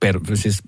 per, 0.00 0.20
siis 0.34 0.62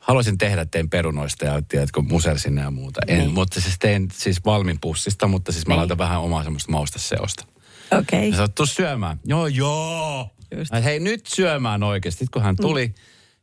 haluaisin 0.00 0.38
tehdä, 0.38 0.64
tein 0.66 0.90
perunoista 0.90 1.44
ja 1.44 1.62
tiedätkö, 1.62 2.00
musersinne 2.00 2.60
ja 2.62 2.70
muuta. 2.70 3.00
En, 3.08 3.18
Niin. 3.18 3.34
mutta 3.34 3.60
siis 3.60 3.76
tein 3.78 4.08
siis 4.12 4.44
valmin 4.44 4.78
pussista, 4.80 5.26
mutta 5.26 5.52
siis 5.52 5.66
mä 5.66 5.74
Niin. 5.74 5.78
laitan 5.78 5.98
vähän 5.98 6.20
omaa 6.20 6.44
semmoista 6.44 6.72
mausteseosta. 6.72 7.46
Okei. 7.98 8.30
Ja 8.30 8.36
sä 8.36 8.48
syömään. 8.64 9.20
Joo, 9.24 9.46
joo. 9.46 10.30
Just. 10.56 10.72
Hei, 10.84 11.00
nyt 11.00 11.26
syömään 11.26 11.82
oikeasti. 11.82 12.18
Sitten 12.18 12.32
kun 12.32 12.42
hän 12.42 12.56
tuli, 12.56 12.86
mm. 12.86 12.94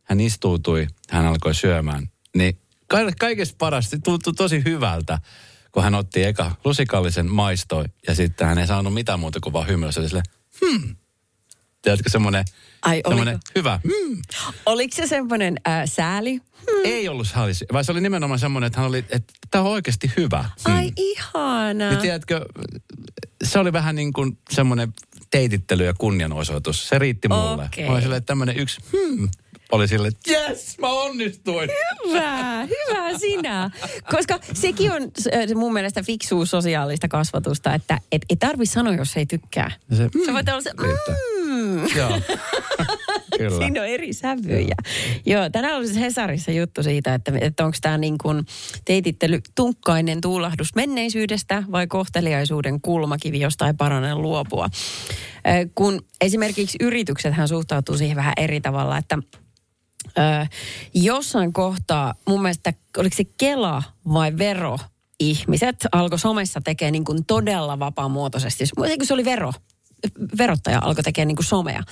hän 0.04 0.20
istuutui, 0.20 0.88
hän 1.10 1.26
alkoi 1.26 1.56
syömään. 1.56 2.08
Niin 2.38 2.60
ka- 2.88 3.12
kaikesta 3.20 3.56
parasta, 3.58 3.98
tuntui 4.04 4.34
tosi 4.34 4.62
hyvältä, 4.66 5.20
kun 5.72 5.84
hän 5.84 5.96
otti 5.96 6.24
eka 6.24 6.56
lusikallisen 6.66 7.32
maistoi. 7.32 7.86
Ja 8.08 8.16
sitten 8.16 8.48
hän 8.48 8.58
ei 8.58 8.68
saanut 8.68 8.94
mitään 8.94 9.20
muuta 9.20 9.40
kuin 9.40 9.54
vaan 9.54 9.68
hymyä. 9.68 9.92
Se 9.92 10.00
oli 10.00 10.08
silleen, 10.08 10.26
hmm. 10.66 10.96
Tiedätkö, 11.82 12.10
semmoinen, 12.10 12.46
Ai, 12.82 13.02
semmoinen 13.08 13.40
hyvä. 13.56 13.80
Hmm. 13.84 14.22
Oliko 14.66 14.96
se 14.96 15.08
semmoinen 15.08 15.58
äh, 15.68 15.84
sääli? 15.86 16.42
Ei 16.84 17.10
ollut 17.10 17.28
halisi, 17.32 17.66
vaan 17.74 17.86
se 17.86 17.92
oli 17.92 18.02
nimenomaan 18.02 18.40
semmoinen, 18.40 18.68
että 18.68 18.80
hän 18.80 18.90
oli, 18.90 18.98
että 18.98 19.34
tämä 19.52 19.64
on 19.64 19.72
oikeasti 19.72 20.12
hyvä. 20.18 20.46
Ai 20.66 20.92
ihana. 20.98 21.90
Niin 21.90 22.02
tiedätkö, 22.02 22.46
se 23.44 23.60
oli 23.60 23.74
vähän 23.74 23.96
niin 23.96 24.14
kuin 24.14 24.38
semmoinen 24.50 24.94
teitittely 25.32 25.86
ja 25.86 25.94
kunnianosoitus. 25.94 26.88
Se 26.90 27.00
riitti 27.00 27.28
mulle. 27.28 27.66
Okei. 27.66 27.86
Mä 27.86 27.92
olin 27.92 28.02
silleen, 28.02 28.18
että 28.18 28.28
tämmöinen 28.28 28.58
yksi 28.58 28.82
hmm, 28.92 29.30
oli 29.72 29.88
silleen, 29.88 30.14
että 30.14 30.32
yes, 30.50 30.78
mä 30.80 30.88
onnistuin. 30.88 31.70
Hyvä, 32.08 32.62
hyvä 32.66 33.18
sinä. 33.20 33.72
Koska 34.12 34.40
sekin 34.54 34.92
on 34.92 35.02
se 35.20 35.56
mun 35.56 35.74
mielestä 35.74 36.04
fiksuu 36.04 36.46
sosiaalista 36.46 37.08
kasvatusta, 37.08 37.74
että 37.74 38.00
et, 38.12 38.22
ei 38.30 38.36
tarvi 38.36 38.66
sanoa, 38.66 38.94
jos 38.94 39.18
ei 39.18 39.26
tykkää. 39.26 39.72
Se, 39.90 40.10
Se 40.26 40.34
voi 40.34 40.42
olla 40.52 40.62
se, 40.62 40.72
riittää. 40.82 41.16
mm, 41.46 41.98
Joo. 41.98 42.20
Kyllä. 43.38 43.58
Siinä 43.58 43.82
on 43.82 43.88
eri 43.88 44.14
sävyjä. 44.14 44.76
Joo, 45.26 45.50
tänään 45.50 45.76
oli 45.78 45.88
siis 45.88 46.00
Hesarissa 46.00 46.52
juttu 46.52 46.84
siitä, 46.84 47.14
että, 47.14 47.32
että 47.42 47.66
onko 47.66 47.78
tämä 47.82 47.98
niin 47.98 48.18
kuin 48.18 48.46
teitittely 48.86 49.40
tunkkainen 49.56 50.22
tuulahdus 50.22 50.76
menneisyydestä 50.76 51.64
vai 51.72 51.88
kohteliaisuuden 51.88 52.82
kulmakivi, 52.82 53.40
josta 53.40 53.68
ei 53.68 53.74
parane 53.74 54.16
luopua. 54.16 54.64
Äh, 54.66 54.72
Kun 55.76 56.02
esimerkiksi 56.22 56.78
yrityksethän 56.82 57.48
suhtautuu 57.48 57.98
siihen 57.98 58.16
vähän 58.18 58.34
eri 58.38 58.62
tavalla, 58.62 58.98
että 58.98 59.18
jossain 60.94 61.54
kohtaa, 61.54 62.16
mun 62.28 62.42
mielestä, 62.42 62.74
oliko 62.98 63.16
se 63.16 63.24
Kela 63.24 63.84
vai 64.14 64.38
Vero, 64.38 64.80
ihmiset 65.20 65.76
alkoi 65.92 66.20
somessa 66.20 66.62
tekemään 66.62 66.92
niin 66.92 67.06
kuin 67.06 67.26
todella 67.26 67.80
vapaamuotoisesti. 67.80 68.66
Se 69.04 69.14
oli 69.14 69.26
Vero? 69.26 69.54
Verottaja 70.38 70.80
alkoi 70.82 71.04
tekemään 71.04 71.28
niin 71.28 71.36
kuin 71.36 71.46
somea, 71.46 71.84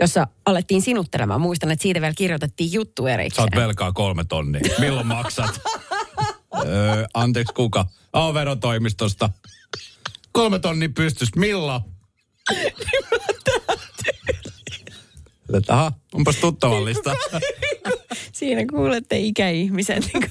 jossa 0.00 0.26
alettiin 0.46 0.82
sinuttelemaan. 0.82 1.40
Muistan, 1.40 1.70
että 1.70 1.82
siitä 1.82 2.00
vielä 2.00 2.14
kirjoitettiin 2.14 2.72
juttu 2.72 3.06
erikseen. 3.06 3.42
oot 3.42 3.62
velkaa 3.62 3.92
kolme 3.92 4.24
tonnia. 4.24 4.60
Milloin 4.78 5.06
maksat? 5.06 5.60
öö, 6.66 7.04
anteeksi, 7.14 7.54
kuka? 7.54 7.86
Oh, 8.12 8.34
verotoimistosta. 8.34 9.30
Kolme 10.32 10.58
tonnia 10.58 10.88
pystystä. 10.88 11.40
Milloin? 11.40 11.82
Että 15.54 15.74
aha, 15.74 15.92
onpas 16.14 16.36
tuttavallista. 16.36 17.14
Siinä 18.32 18.64
kuulette 18.70 19.18
ikäihmisen 19.18 20.02
niin 20.12 20.28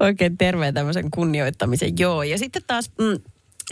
oikein 0.00 0.38
terveen 0.38 0.74
tämmöisen 0.74 1.10
kunnioittamisen. 1.10 1.98
Joo, 1.98 2.22
ja 2.22 2.38
sitten 2.38 2.62
taas... 2.66 2.90
Mm, 2.98 3.18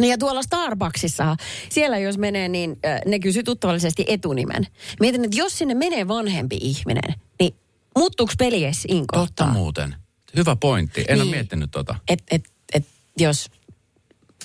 ja 0.09 0.19
tuolla 0.19 0.43
Starbucksissa, 0.43 1.37
siellä 1.69 1.99
jos 1.99 2.19
menee, 2.19 2.49
niin 2.49 2.79
ne 3.07 3.19
kysyy 3.19 3.43
tuttavallisesti 3.43 4.05
etunimen. 4.09 4.67
Mietin, 5.01 5.25
että 5.25 5.37
jos 5.37 5.59
sinne 5.59 5.75
menee 5.75 6.09
vanhempi 6.09 6.59
ihminen, 6.61 7.15
niin 7.41 7.55
muuttuuko 7.97 8.33
peli 8.39 8.65
edes 8.65 8.87
Totta 9.13 9.47
muuten. 9.47 9.95
Hyvä 10.37 10.57
pointti. 10.57 11.01
En 11.01 11.07
niin. 11.07 11.17
ole 11.17 11.25
Niin. 11.25 11.31
miettinyt 11.31 11.71
tota. 11.71 11.95
Et, 12.09 12.23
et, 12.31 12.45
et, 12.75 12.87
jos 13.19 13.51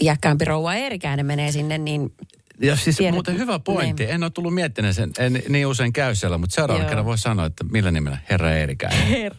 iäkkäämpi 0.01 0.45
rouva 0.45 0.75
Eerikäinen 0.75 1.25
menee 1.25 1.51
sinne, 1.51 1.77
niin 1.77 2.13
Ja 2.61 2.75
siis 2.75 2.95
Tiedät, 2.95 3.13
muuten 3.13 3.37
hyvä 3.37 3.59
pointti. 3.59 4.03
niin. 4.03 4.15
En 4.15 4.23
ole 4.23 4.31
tullut 4.31 4.53
miettimään 4.53 4.93
sen, 4.93 5.11
en 5.19 5.43
niin 5.49 5.67
usein 5.67 5.93
käy 5.93 6.15
siellä, 6.15 6.37
mutta 6.37 6.55
seuraavan 6.55 6.81
Joo. 6.81 6.89
kerran 6.89 7.05
voi 7.05 7.17
sanoa, 7.17 7.45
että 7.45 7.63
millä 7.63 7.91
nimellä? 7.91 8.17
Herra 8.29 8.51
Eerikäinen. 8.51 9.07
herra. 9.09 9.37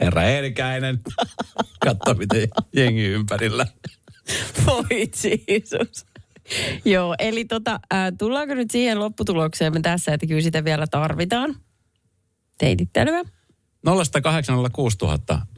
Herra 0.00 0.22
Eerikäinen. 0.22 1.00
Katso, 1.80 2.14
miten 2.14 2.48
jengi 2.72 3.04
ympärillä. 3.04 3.66
Voi 4.66 4.84
Jeesus. 5.48 6.06
Joo, 6.84 7.14
eli 7.18 7.44
tota, 7.44 7.80
äh, 7.92 8.12
tullaanko 8.18 8.54
nyt 8.54 8.70
siihen 8.70 8.98
lopputulokseen 9.00 9.72
me 9.72 9.80
tässä, 9.80 10.14
että 10.14 10.26
kyllä 10.26 10.40
sitä 10.40 10.64
vielä 10.64 10.86
tarvitaan? 10.86 11.56
Teitittelyä. 12.58 13.22
0806000. 13.86 13.90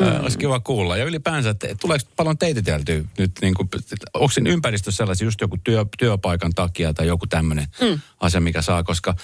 Mm. 0.01 0.21
Olisi 0.21 0.39
kiva 0.39 0.61
kuulla. 0.61 0.97
Ja 0.97 1.05
ylipäänsä, 1.05 1.51
että 1.51 1.69
tuleeko 1.81 2.05
paljon 2.17 2.39
teititeltyä 2.39 3.03
nyt, 3.19 3.33
niin 3.43 3.55
kuin, 3.55 3.69
onko 4.15 4.29
siinä 4.29 4.51
ympäristössä 4.51 4.97
sellaisia 4.97 5.27
just 5.27 5.41
joku 5.41 5.57
työ, 5.65 5.85
työpaikan 5.99 6.53
takia 6.55 6.95
tai 6.95 7.07
joku 7.07 7.27
tämmöinen 7.27 7.67
mm. 7.81 8.01
asia, 8.21 8.41
mikä 8.41 8.63
saa, 8.63 8.83
koska 8.83 9.15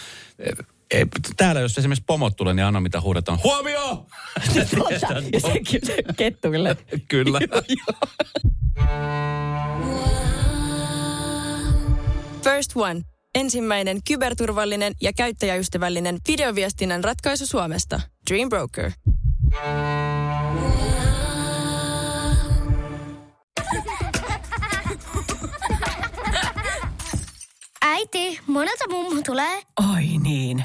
ei, 0.91 1.07
täällä 1.37 1.61
jos 1.61 1.79
esimerkiksi 1.79 2.05
pomot 2.07 2.37
tulee, 2.37 2.55
niin 2.55 2.65
anna 2.65 2.81
mitä 2.81 3.01
huudetaan. 3.01 3.39
Huomio! 3.45 4.07
ja 5.33 5.41
sekin 5.41 5.81
se 5.87 5.97
kettu 6.17 6.51
kyllä. 6.55 6.77
Kyllä. 7.09 7.41
First 12.43 12.73
One. 12.75 13.14
Ensimmäinen 13.35 14.01
kyberturvallinen 14.09 14.95
ja 15.01 15.13
käyttäjäystävällinen 15.13 16.19
videoviestinnän 16.29 17.05
ratkaisu 17.05 17.47
Suomesta. 17.47 18.01
Dream 18.31 18.49
Broker. 18.49 18.93
Äiti, 27.83 28.41
monelta 28.47 28.89
mummu 28.91 29.23
tulee? 29.27 29.63
Oi 29.95 30.05
niin. 30.23 30.63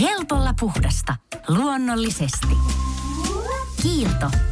Helpolla 0.00 0.54
puhdasta. 0.60 1.16
Luonnollisesti. 1.48 2.56
Kiilto. 3.82 4.51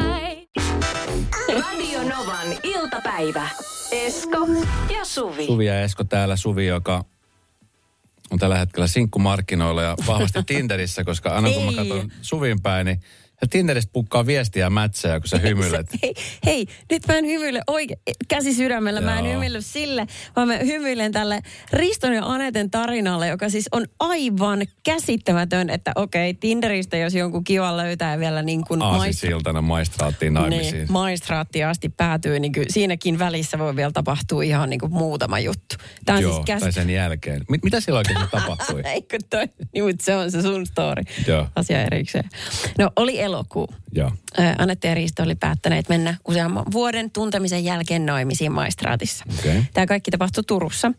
Radio 1.61 2.03
Novan 2.03 2.47
iltapäivä. 2.63 3.49
Esko 3.91 4.37
ja 4.93 5.05
Suvi. 5.05 5.45
Suvi 5.45 5.65
ja 5.65 5.81
Esko 5.81 6.03
täällä. 6.03 6.35
Suvi, 6.35 6.67
joka 6.67 7.05
on 8.31 8.39
tällä 8.39 8.57
hetkellä 8.57 8.87
sinkkumarkkinoilla 8.87 9.81
ja 9.81 9.95
vahvasti 10.07 10.39
Tinderissä, 10.47 11.03
koska 11.03 11.29
aina 11.29 11.49
kun 11.51 11.63
mä 11.65 11.71
katson 11.73 12.11
Suvin 12.21 12.61
päin, 12.61 12.85
niin 12.85 13.01
ja 13.41 13.47
Tinderistä 13.47 13.89
pukkaa 13.93 14.25
viestiä 14.25 14.69
mätsejä, 14.69 15.19
kun 15.19 15.27
sä 15.27 15.37
hymyilet. 15.47 15.87
Hei, 16.03 16.13
hei, 16.45 16.65
nyt 16.91 17.07
mä 17.07 17.17
en 17.17 17.25
hymyile 17.25 17.61
oikein, 17.67 17.99
käsi 18.27 18.53
sydämellä, 18.53 19.01
mä 19.01 19.19
en 19.19 19.25
Joo. 19.25 19.33
hymyile 19.33 19.61
sille, 19.61 20.07
vaan 20.35 20.47
mä 20.47 20.57
hymyilen 20.57 21.11
tälle 21.11 21.39
Riston 21.73 22.13
ja 22.13 22.25
Aneten 22.25 22.71
tarinalle, 22.71 23.27
joka 23.27 23.49
siis 23.49 23.69
on 23.71 23.85
aivan 23.99 24.61
käsittämätön, 24.83 25.69
että 25.69 25.91
okei, 25.95 26.33
Tinderistä 26.33 26.97
jos 26.97 27.13
jonkun 27.13 27.43
kivan 27.43 27.77
löytää 27.77 28.19
vielä 28.19 28.41
niin 28.41 28.63
kuin 28.67 28.81
Aasisiltana 28.81 29.61
maistraattiin 29.61 30.33
naimisiin. 30.33 30.73
niin, 30.73 30.91
maistraattiin 30.91 31.67
asti 31.67 31.89
päätyy, 31.89 32.39
niin 32.39 32.51
kyllä 32.51 32.67
siinäkin 32.69 33.19
välissä 33.19 33.59
voi 33.59 33.75
vielä 33.75 33.91
tapahtua 33.91 34.43
ihan 34.43 34.69
niin 34.69 34.79
kuin 34.79 34.93
muutama 34.93 35.39
juttu. 35.39 35.75
Tämä 36.05 36.17
on 36.17 36.23
Joo, 36.23 36.33
siis 36.33 36.45
tai 36.45 36.59
käs... 36.59 36.75
sen 36.75 36.89
jälkeen. 36.89 37.41
Mit, 37.49 37.63
mitä 37.63 37.79
silloin 37.79 38.05
oikein 38.07 38.29
tapahtui? 38.31 38.81
Eikö 38.93 39.17
toi? 39.29 39.45
Niin, 39.73 39.85
mutta 39.85 40.05
se 40.05 40.15
on 40.15 40.31
se 40.31 40.41
sun 40.41 40.65
story. 40.65 41.03
Joo. 41.27 41.47
Asia 41.55 41.81
erikseen. 41.81 42.29
No, 42.77 42.91
oli 42.95 43.19
elokuu. 43.31 43.67
Joo. 43.91 44.11
Anette 44.57 44.87
ja 44.87 44.93
Risto 44.93 45.23
oli 45.23 45.35
päättäneet 45.35 45.89
mennä 45.89 46.17
useamman 46.27 46.65
vuoden 46.71 47.11
tuntemisen 47.11 47.63
jälkeen 47.63 48.05
naimisiin 48.05 48.51
maistraatissa. 48.51 49.25
Okei. 49.39 49.63
Tämä 49.73 49.85
kaikki 49.85 50.11
tapahtui 50.11 50.43
Turussa. 50.47 50.91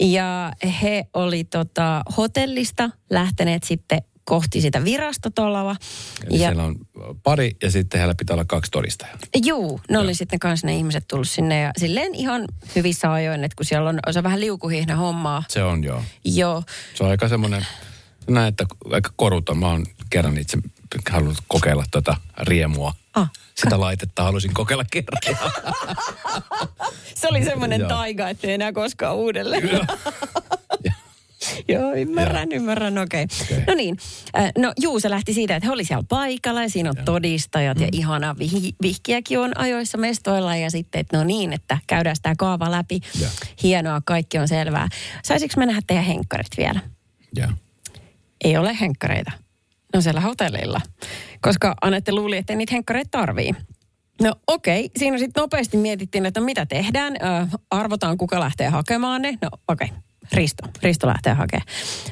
Ja 0.00 0.52
he 0.82 1.06
oli 1.14 1.44
tota, 1.44 2.02
hotellista 2.16 2.90
lähteneet 3.10 3.62
sitten 3.62 4.02
kohti 4.24 4.60
sitä 4.60 4.84
virastotoloa. 4.84 5.76
Eli 6.30 6.38
ja, 6.40 6.48
siellä 6.48 6.64
on 6.64 6.76
pari 7.22 7.56
ja 7.62 7.70
sitten 7.70 7.98
heillä 7.98 8.14
pitää 8.18 8.34
olla 8.34 8.44
kaksi 8.44 8.70
todistajaa. 8.70 9.18
Juu, 9.44 9.80
ne 9.90 9.98
oli 9.98 10.14
sitten 10.14 10.38
kanssa 10.38 10.66
ne 10.66 10.76
ihmiset 10.76 11.04
tullut 11.08 11.28
sinne 11.28 11.60
ja 11.60 11.70
silleen 11.78 12.14
ihan 12.14 12.44
hyvissä 12.76 13.12
ajoin, 13.12 13.44
että 13.44 13.56
kun 13.56 13.66
siellä 13.66 13.88
on, 13.88 13.98
se 14.10 14.18
on 14.18 14.24
vähän 14.24 14.40
liukuhihna 14.40 14.96
hommaa. 14.96 15.42
Se 15.48 15.62
on 15.62 15.84
joo. 15.84 16.02
Joo, 16.24 16.62
Se 16.94 17.04
on 17.04 17.10
aika 17.10 17.28
semmoinen 17.28 17.66
Näin, 18.28 18.48
että 18.48 18.66
aika 18.90 19.10
koruton. 19.16 19.58
Mä 19.58 19.68
oon 19.68 19.86
kerran 20.10 20.38
itse 20.38 20.58
halunnut 21.10 21.38
kokeilla 21.48 21.84
tuota 21.90 22.16
riemua. 22.38 22.92
Ah. 23.14 23.30
Sitä 23.54 23.80
laitetta 23.80 24.22
halusin 24.22 24.54
kokeilla 24.54 24.84
kerran. 24.90 25.52
Se 27.14 27.28
oli 27.28 27.44
semmoinen 27.44 27.86
taiga, 27.88 28.28
ettei 28.28 28.52
enää 28.52 28.72
koskaan 28.72 29.16
uudelleen. 29.16 29.62
Kyllä. 29.62 29.86
Joo, 31.68 31.94
ymmärrän, 31.94 32.52
ymmärrän, 32.52 32.98
okei. 32.98 33.24
Okay. 33.24 33.46
Okei. 33.46 33.64
No 33.66 33.74
niin, 33.74 33.96
äh, 34.38 34.52
no 34.58 34.72
juu, 34.80 35.00
se 35.00 35.10
lähti 35.10 35.34
siitä, 35.34 35.56
että 35.56 35.66
he 35.66 35.72
oli 35.72 35.84
siellä 35.84 36.04
paikalla 36.08 36.62
ja 36.62 36.68
siinä 36.68 36.90
on 36.90 36.96
todistajat 37.04 37.80
ja 37.80 37.88
ihana 37.92 38.36
vih- 38.38 38.74
vihkiäkin 38.82 39.38
on 39.38 39.58
ajoissa 39.58 39.98
mestoilla 39.98 40.56
ja 40.56 40.70
sitten, 40.70 41.00
että 41.00 41.16
no 41.16 41.24
niin, 41.24 41.52
että 41.52 41.78
käydään 41.86 42.16
tämä 42.22 42.34
kaava 42.38 42.70
läpi. 42.70 43.00
Joo. 43.20 43.30
Hienoa, 43.62 44.00
kaikki 44.04 44.38
on 44.38 44.48
selvää. 44.48 44.88
Saisinko 45.24 45.54
mä 45.56 45.66
nähdä 45.66 45.80
teidän 45.86 46.04
henkkarit 46.04 46.58
vielä? 46.58 46.80
Joo. 47.36 47.50
Ei 48.44 48.56
ole 48.56 48.80
henkkareita. 48.80 49.32
No 49.94 50.00
siellä 50.00 50.20
hotellilla. 50.20 50.80
Koska 51.40 51.74
Anette 51.82 52.12
luuli, 52.12 52.36
että 52.36 52.54
niitä 52.54 52.74
henkkareita 52.74 53.18
tarvii. 53.18 53.50
No 54.22 54.34
okei, 54.46 54.84
okay. 54.84 54.90
siinä 54.98 55.18
sitten 55.18 55.40
nopeasti 55.40 55.76
mietittiin, 55.76 56.26
että 56.26 56.40
mitä 56.40 56.66
tehdään. 56.66 57.12
Ö, 57.12 57.58
arvotaan, 57.70 58.18
kuka 58.18 58.40
lähtee 58.40 58.68
hakemaan 58.68 59.22
ne. 59.22 59.38
No 59.42 59.48
okei, 59.68 59.88
okay. 59.88 60.07
Risto. 60.32 60.68
Risto 60.82 61.06
lähtee 61.06 61.34
hakemaan. 61.34 61.66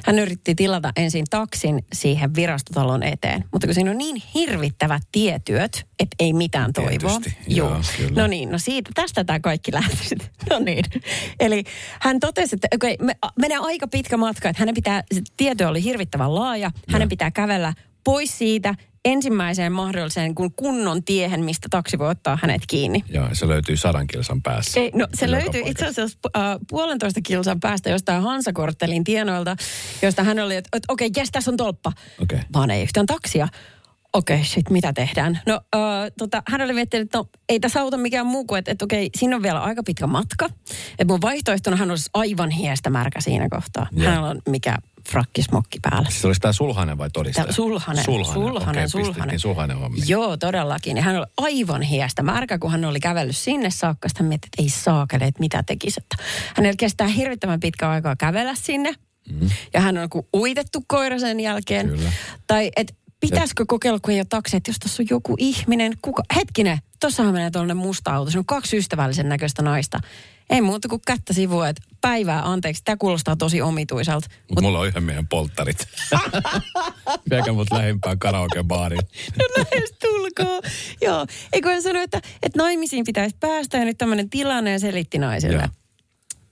Hän 0.05 0.19
yritti 0.19 0.55
tilata 0.55 0.91
ensin 0.95 1.25
taksin 1.29 1.85
siihen 1.93 2.35
virastotalon 2.35 3.03
eteen. 3.03 3.43
Mutta 3.51 3.67
kun 3.67 3.73
siinä 3.73 3.91
on 3.91 3.97
niin 3.97 4.21
hirvittävät 4.33 5.01
tietyöt, 5.11 5.87
että 5.99 6.15
ei 6.19 6.33
mitään 6.33 6.73
toivoa. 6.73 7.19
Tietysti, 7.19 7.37
Joo. 7.47 7.69
joo, 7.69 7.81
kyllä. 7.97 8.21
No 8.21 8.27
niin, 8.27 8.51
no 8.51 8.57
siitä, 8.57 8.91
tästä 8.95 9.23
tämä 9.23 9.39
kaikki 9.39 9.73
lähti. 9.73 10.15
No 10.49 10.59
niin. 10.59 10.85
Eli 11.39 11.63
hän 12.01 12.19
totesi, 12.19 12.55
että 12.55 12.67
okay, 12.75 12.95
me, 13.01 13.15
menee 13.39 13.57
aika 13.57 13.87
pitkä 13.87 14.17
matka, 14.17 14.49
että 14.49 14.61
hänen 14.61 14.75
pitää, 14.75 15.03
se 15.13 15.21
tieto 15.37 15.67
oli 15.67 15.83
hirvittävän 15.83 16.35
laaja, 16.35 16.71
hänen 16.89 17.09
pitää 17.09 17.31
kävellä 17.31 17.73
pois 18.03 18.37
siitä 18.37 18.75
ensimmäiseen 19.07 19.71
mahdolliseen 19.71 20.35
kun 20.35 20.53
kunnon 20.55 21.03
tiehen, 21.03 21.45
mistä 21.45 21.67
taksi 21.71 21.99
voi 21.99 22.09
ottaa 22.09 22.37
hänet 22.41 22.61
kiinni. 22.67 23.03
Joo, 23.09 23.27
se 23.33 23.47
löytyy 23.47 23.77
sadan 23.77 24.07
kilsan 24.07 24.41
päässä. 24.41 24.79
Ei, 24.79 24.91
no 24.95 25.07
se 25.13 25.31
löytyy 25.31 25.61
itse 25.65 25.85
asiassa 25.85 26.17
äh, 26.37 26.43
puolentoista 26.69 27.19
kilsan 27.23 27.59
päästä 27.59 27.89
jostain 27.89 28.23
Hansakorttelin 28.23 29.03
tienoilta, 29.03 29.55
josta 30.01 30.23
hän 30.23 30.39
oli, 30.39 30.55
että, 30.55 30.69
että 30.77 30.93
okei, 30.93 31.07
okay, 31.07 31.21
jes, 31.21 31.31
tässä 31.31 31.51
on 31.51 31.57
tolppa. 31.57 31.91
Okei. 32.21 32.39
Vaan 32.53 32.71
ei 32.71 32.83
yhtään 32.83 33.05
taksia. 33.05 33.47
Okei, 34.13 34.35
okay, 34.35 34.45
shit, 34.45 34.69
mitä 34.69 34.93
tehdään? 34.93 35.39
No, 35.45 35.61
äh, 35.75 35.81
tota, 36.17 36.43
hän 36.47 36.61
oli 36.61 36.73
miettinyt, 36.73 37.05
että 37.05 37.17
no, 37.17 37.25
ei 37.49 37.59
tässä 37.59 37.81
auta 37.81 37.97
mikään 37.97 38.25
muu 38.25 38.45
kuin, 38.45 38.59
että, 38.59 38.71
että 38.71 38.85
okei, 38.85 39.05
okay, 39.05 39.19
siinä 39.19 39.35
on 39.35 39.43
vielä 39.43 39.59
aika 39.59 39.83
pitkä 39.83 40.07
matka. 40.07 40.49
Että 40.91 41.13
mun 41.13 41.21
vaihtoehtona 41.21 41.77
hän 41.77 41.89
olisi 41.89 42.09
aivan 42.13 42.49
hiestä 42.49 42.89
märkä 42.89 43.21
siinä 43.21 43.47
kohtaa. 43.49 43.87
Joo. 43.91 44.09
Hänellä 44.09 44.29
on 44.29 44.41
mikä 44.49 44.77
frakkismokki 45.09 45.79
päällä. 45.81 46.09
Siis 46.09 46.25
olisi 46.25 46.41
tämä 46.41 46.51
sulhanen 46.53 46.97
vai 46.97 47.09
todistaja? 47.09 47.45
Tää- 47.45 47.53
Sulhanen, 47.53 48.03
Sulhanen, 48.05 48.33
sulhanen, 48.33 48.69
Okei, 48.69 48.89
sulhanen. 48.89 49.39
sulhanen. 49.39 49.77
Joo, 50.07 50.37
todellakin. 50.37 50.97
Ja 50.97 51.03
hän 51.03 51.15
oli 51.17 51.25
aivan 51.37 51.81
hiestä 51.81 52.23
märkä, 52.23 52.57
kun 52.59 52.71
hän 52.71 52.85
oli 52.85 52.99
kävellyt 52.99 53.37
sinne 53.37 53.69
saakka. 53.69 54.09
Sitten 54.09 54.23
hän 54.23 54.27
mietti, 54.29 54.47
että 54.47 54.63
ei 54.63 54.69
saakele, 54.69 55.23
että 55.25 55.39
mitä 55.39 55.63
tekisi. 55.63 55.99
Hänellä 56.55 56.75
kestää 56.77 57.07
hirvittävän 57.07 57.59
pitkä 57.59 57.89
aikaa 57.89 58.15
kävellä 58.15 58.55
sinne. 58.55 58.93
Mm. 59.31 59.49
Ja 59.73 59.81
hän 59.81 59.97
on 59.97 60.09
kuin 60.09 60.27
uitettu 60.35 60.83
koira 60.87 61.19
sen 61.19 61.39
jälkeen. 61.39 61.87
Kyllä. 61.87 62.11
Tai 62.47 62.71
että 62.75 62.93
pitäisikö 63.19 63.65
kokeilla, 63.67 63.99
kun 64.01 64.13
ei 64.13 64.19
ole 64.19 64.25
taksi, 64.29 64.57
että 64.57 64.69
jos 64.69 64.79
tuossa 64.79 65.03
on 65.03 65.07
joku 65.09 65.35
ihminen, 65.37 65.93
kuka, 66.01 66.23
hetkinen, 66.35 66.77
tuossahan 66.99 67.33
menee 67.33 67.51
tuollainen 67.51 67.77
musta 67.77 68.15
auto, 68.15 68.31
se 68.31 68.39
on 68.39 68.45
kaksi 68.45 68.77
ystävällisen 68.77 69.29
näköistä 69.29 69.61
naista. 69.61 69.99
Ei 70.49 70.61
muuta 70.61 70.87
kuin 70.87 71.01
kättä 71.07 71.33
sivua, 71.33 71.69
että 71.69 71.81
päivää 72.01 72.51
anteeksi, 72.51 72.83
tämä 72.85 72.97
kuulostaa 72.97 73.35
tosi 73.35 73.61
omituisalta. 73.61 74.27
Mutta 74.49 74.61
mulla 74.61 74.79
on 74.79 74.87
yhden 74.87 75.03
miehen 75.03 75.27
polttarit. 75.27 75.77
Viekää 77.29 77.53
mut 77.53 77.71
lähimpään 77.71 78.19
karaokebaariin. 78.19 79.01
No 79.39 79.45
lähes 79.57 79.91
tulkoon. 80.01 80.61
Joo. 81.01 81.25
Eikö 81.53 81.69
hän 81.69 81.81
sano, 81.81 82.01
että, 82.01 82.21
että 82.43 82.59
naimisiin 82.59 83.05
pitäisi 83.05 83.35
päästä 83.39 83.77
ja 83.77 83.85
nyt 83.85 83.97
tämmöinen 83.97 84.29
tilanne 84.29 84.71
ja 84.71 84.79
selitti 84.79 85.17
naiselle. 85.17 85.57
Joo. 85.57 85.86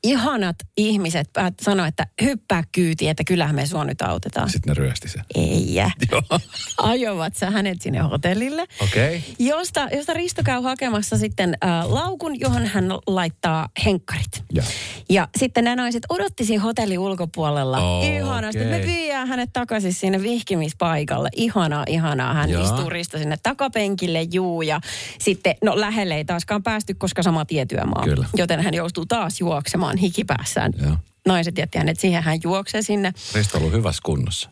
Ihanat 0.06 0.56
ihmiset 0.78 1.30
päät 1.34 1.54
sanoi, 1.62 1.88
että 1.88 2.08
hyppää 2.22 2.64
kyytiin, 2.72 3.12
että 3.12 3.24
kyllähän 3.24 3.56
me 3.56 3.66
sua 3.66 3.86
nyt 3.86 4.02
autetaan. 4.02 4.50
Sitten 4.50 4.72
ne 4.72 4.84
ryösti 4.84 5.10
sen. 5.10 5.24
Ei. 5.36 5.76
Joo. 6.12 6.40
Ajoivat 6.78 7.36
sä 7.36 7.52
hänet 7.52 7.82
sinne 7.82 8.00
hotellille. 8.00 8.66
Okei. 8.82 9.24
Josta, 9.40 9.88
josta 9.92 10.14
Risto 10.14 10.44
käy 10.44 10.62
hakemassa 10.62 11.18
sitten 11.18 11.58
äh, 11.66 11.92
laukun, 11.92 12.40
johon 12.40 12.66
hän 12.66 12.86
laittaa 13.08 13.70
henkkarit. 13.86 14.44
Joo. 14.51 14.66
Ja 15.10 15.27
sitten 15.38 15.64
nämä 15.64 15.75
naiset 15.75 16.03
odotti 16.10 16.46
siinä 16.46 16.64
hotellin 16.64 17.00
ulkopuolella. 17.00 17.98
Okei. 17.98 18.16
Ihanasti. 18.16 18.64
Me 18.64 18.82
viedään 18.86 19.27
hänet 19.27 19.50
takaisin 19.53 19.94
sinne 19.94 20.22
vihkimispaikalle. 20.22 21.29
Ihanaa, 21.36 21.84
ihanaa. 21.88 22.34
Hän 22.34 22.50
Joo. 22.50 22.64
istuu 22.64 22.90
Risto 22.90 23.18
sinne 23.18 23.38
takapenkille, 23.44 24.22
juu. 24.22 24.62
Ja 24.62 24.79
sitten, 25.20 25.56
no 25.64 25.79
lähelle 25.79 26.16
ei 26.16 26.25
taaskaan 26.25 26.64
päästy, 26.64 26.94
koska 26.94 27.24
sama 27.24 27.46
tietyömaa. 27.46 28.03
Kyllä. 28.03 28.25
Joten 28.36 28.62
hän 28.62 28.74
joutuu 28.74 29.06
taas 29.06 29.40
juoksemaan 29.40 29.95
hikipäässään. 29.98 30.72
Joo. 30.81 30.98
Naiset 31.25 31.58
jätti 31.58 31.77
hänet 31.77 32.00
siihen, 32.00 32.24
hän 32.24 32.40
juoksee 32.44 32.81
sinne. 32.81 33.14
Risto 33.36 33.58
on 33.58 33.64
ollut 33.64 33.77
hyvässä 33.77 34.01
kunnossa. 34.05 34.50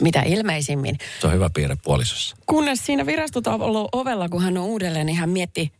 Mitä 0.00 0.22
ilmeisimmin. 0.22 0.98
Se 1.20 1.26
on 1.26 1.32
hyvä 1.32 1.50
piirre 1.54 1.76
puolisossa. 1.84 2.36
Kunnes 2.46 2.86
siinä 2.86 3.06
virastotalon 3.06 3.88
ovella, 3.92 4.28
kun 4.28 4.42
hän 4.42 4.58
on 4.58 4.64
uudelleen, 4.64 5.06
niin 5.06 5.16
hän 5.16 5.28
mietti, 5.30 5.72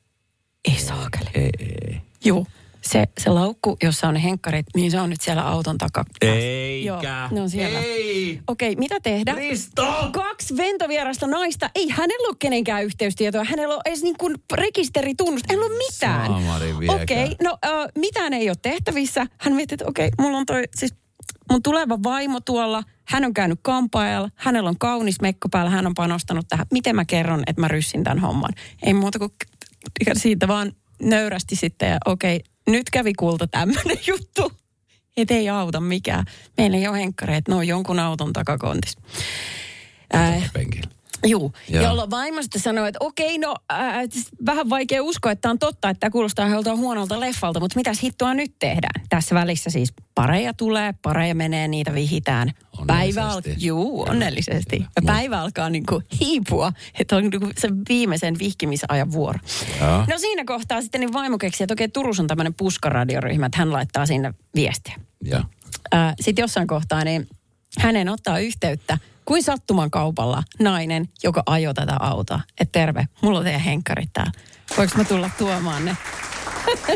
ei 0.69 0.79
saakeli. 0.79 1.31
Ei, 1.35 1.51
ei. 1.61 2.01
Juu, 2.25 2.47
se, 2.93 3.09
se 3.19 3.31
laukku, 3.31 3.77
jossa 3.83 4.09
on 4.09 4.15
ne 4.15 4.23
henkkarit, 4.23 4.67
niin 4.75 4.91
se 4.91 5.01
on 5.01 5.11
nyt 5.11 5.21
siellä 5.21 5.49
auton 5.49 5.79
takaa. 5.79 6.05
Eikä. 6.21 6.87
Joo, 6.87 7.01
ne 7.31 7.41
on 7.41 7.51
siellä. 7.51 7.79
Ei. 7.79 8.41
Okei, 8.47 8.77
mitä 8.77 9.01
tehdä? 9.01 9.35
Risto! 9.35 10.09
Kaksi 10.13 10.57
ventovierasta 10.57 11.27
naista. 11.27 11.71
Ei 11.75 11.89
hänellä 11.89 12.29
ole 12.29 12.37
kenenkään 12.39 12.85
yhteystietoa. 12.85 13.45
Hänellä 13.45 13.75
on 13.75 13.81
edes 13.85 14.03
niin 14.03 14.17
kuin 14.19 14.37
rekisteritunnus. 14.53 15.43
Ei 15.51 15.57
ole 15.57 15.69
mitään. 15.69 16.31
Okei, 17.03 17.37
no 17.43 17.59
äh, 17.65 17.71
mitään 17.99 18.33
ei 18.33 18.49
ole 18.49 18.57
tehtävissä. 18.63 19.27
Hän 19.39 19.55
mietti, 19.55 19.75
että 19.75 19.87
okei, 19.89 20.11
mulla 20.21 20.39
on 20.39 20.47
toi, 20.47 20.63
siis 20.77 20.95
mun 21.51 21.63
tuleva 21.63 21.99
vaimo 22.03 22.41
tuolla. 22.41 22.83
Hän 23.09 23.25
on 23.25 23.35
käynyt 23.35 23.59
kampaajalla. 23.63 24.31
Hänellä 24.35 24.69
on 24.69 24.79
kaunis 24.79 25.21
mekko 25.21 25.49
päällä. 25.49 25.71
Hän 25.71 25.87
on 25.87 25.95
panostanut 25.95 26.47
tähän. 26.49 26.67
Miten 26.73 26.97
mä 26.97 27.05
kerron, 27.05 27.43
että 27.47 27.61
mä 27.61 27.69
ryssin 27.69 28.05
tämän 28.05 28.19
homman? 28.19 28.51
Ei 28.83 28.95
muuta 28.95 29.19
kuin 29.19 29.33
siitä 30.13 30.49
vaan 30.49 30.73
nöyrästi 31.03 31.57
sitten. 31.57 31.91
Ja 31.91 31.99
okei, 32.07 32.41
nyt 32.73 32.91
kävi 32.91 33.13
kulta 33.15 33.47
tämmöinen 33.47 33.99
juttu. 34.07 34.53
Et 35.17 35.31
ei 35.31 35.49
auta 35.49 35.81
mikään. 35.81 36.25
Meillä 36.57 36.77
ei 36.77 36.89
ole 36.89 36.99
henkkareita, 36.99 37.53
ne 37.53 37.57
on 37.57 37.67
jonkun 37.67 37.99
auton 37.99 38.33
takakontissa. 38.33 39.01
Äh, 40.15 40.51
Penkillä. 40.53 41.00
Juu, 41.27 41.53
Joo. 41.69 41.83
jolloin 41.85 42.11
vaimo 42.11 42.43
sitten 42.43 42.61
sanoi, 42.61 42.89
että 42.89 42.99
okei, 43.01 43.39
no 43.39 43.55
äh, 43.73 43.79
vähän 44.47 44.71
vaikea 44.71 45.03
uskoa, 45.03 45.33
että 45.33 45.43
tämä 45.43 45.51
on 45.51 45.59
totta, 45.59 45.91
että 45.91 46.01
tämä 46.01 46.11
kuulostaa 46.11 46.49
joltain 46.49 46.79
huonolta 46.79 47.21
leffalta, 47.21 47.61
mutta 47.61 47.77
mitäs 47.77 48.03
hittoa 48.03 48.35
nyt 48.35 48.53
tehdään? 48.59 49.07
Tässä 49.09 49.35
välissä 49.35 49.71
siis 49.71 49.93
pareja 50.15 50.55
tulee, 50.55 50.95
pareja 51.03 51.35
menee, 51.35 51.69
niitä 51.69 51.95
vihitään. 51.95 52.53
Päivä 52.87 53.23
al- 53.23 53.29
Onnellisesti. 53.37 53.67
Juu, 53.67 54.03
onnellisesti. 54.09 54.87
Ja 54.97 55.03
päivä 55.07 55.41
alkaa 55.41 55.71
niin 55.71 55.87
kuin 55.87 56.05
hiipua, 56.21 56.73
että 56.99 57.17
on 57.17 57.23
niin 57.23 57.41
kuin 57.41 57.53
se 57.59 57.69
viimeisen 57.89 58.39
vihkimisajan 58.39 59.13
vuoro. 59.13 59.39
Joo. 59.81 60.05
No 60.09 60.19
siinä 60.19 60.45
kohtaa 60.45 60.83
sitten 60.83 61.01
niin 61.01 61.13
vaimo 61.13 61.39
keksi, 61.39 61.65
että 61.65 61.73
okei, 61.73 61.89
Turussa 61.89 62.23
on 62.23 62.27
tämmöinen 62.27 62.55
puskaradioryhmä, 62.55 63.47
että 63.47 63.59
hän 63.59 63.73
laittaa 63.73 64.07
sinne 64.07 64.35
viestiä. 64.55 64.95
Joo. 65.25 65.43
Sitten 66.21 66.43
jossain 66.43 66.67
kohtaa 66.67 67.05
niin 67.05 67.29
hänen 67.79 68.09
ottaa 68.09 68.39
yhteyttä 68.39 68.99
kuin 69.31 69.43
sattuman 69.43 69.91
kaupalla 69.91 70.43
nainen, 70.59 71.09
joka 71.23 71.43
ajoi 71.47 71.75
tätä 71.75 71.97
autoa. 72.01 72.41
Että 72.61 72.79
terve, 72.81 73.09
mulla 73.23 73.39
on 73.39 73.45
teidän 73.45 73.61
henkkarit 73.61 74.11
täällä. 74.13 74.33
Voinko 74.77 74.99
mä 74.99 75.05
tulla 75.05 75.31
tuomaan 75.39 75.85
ne? 75.85 75.97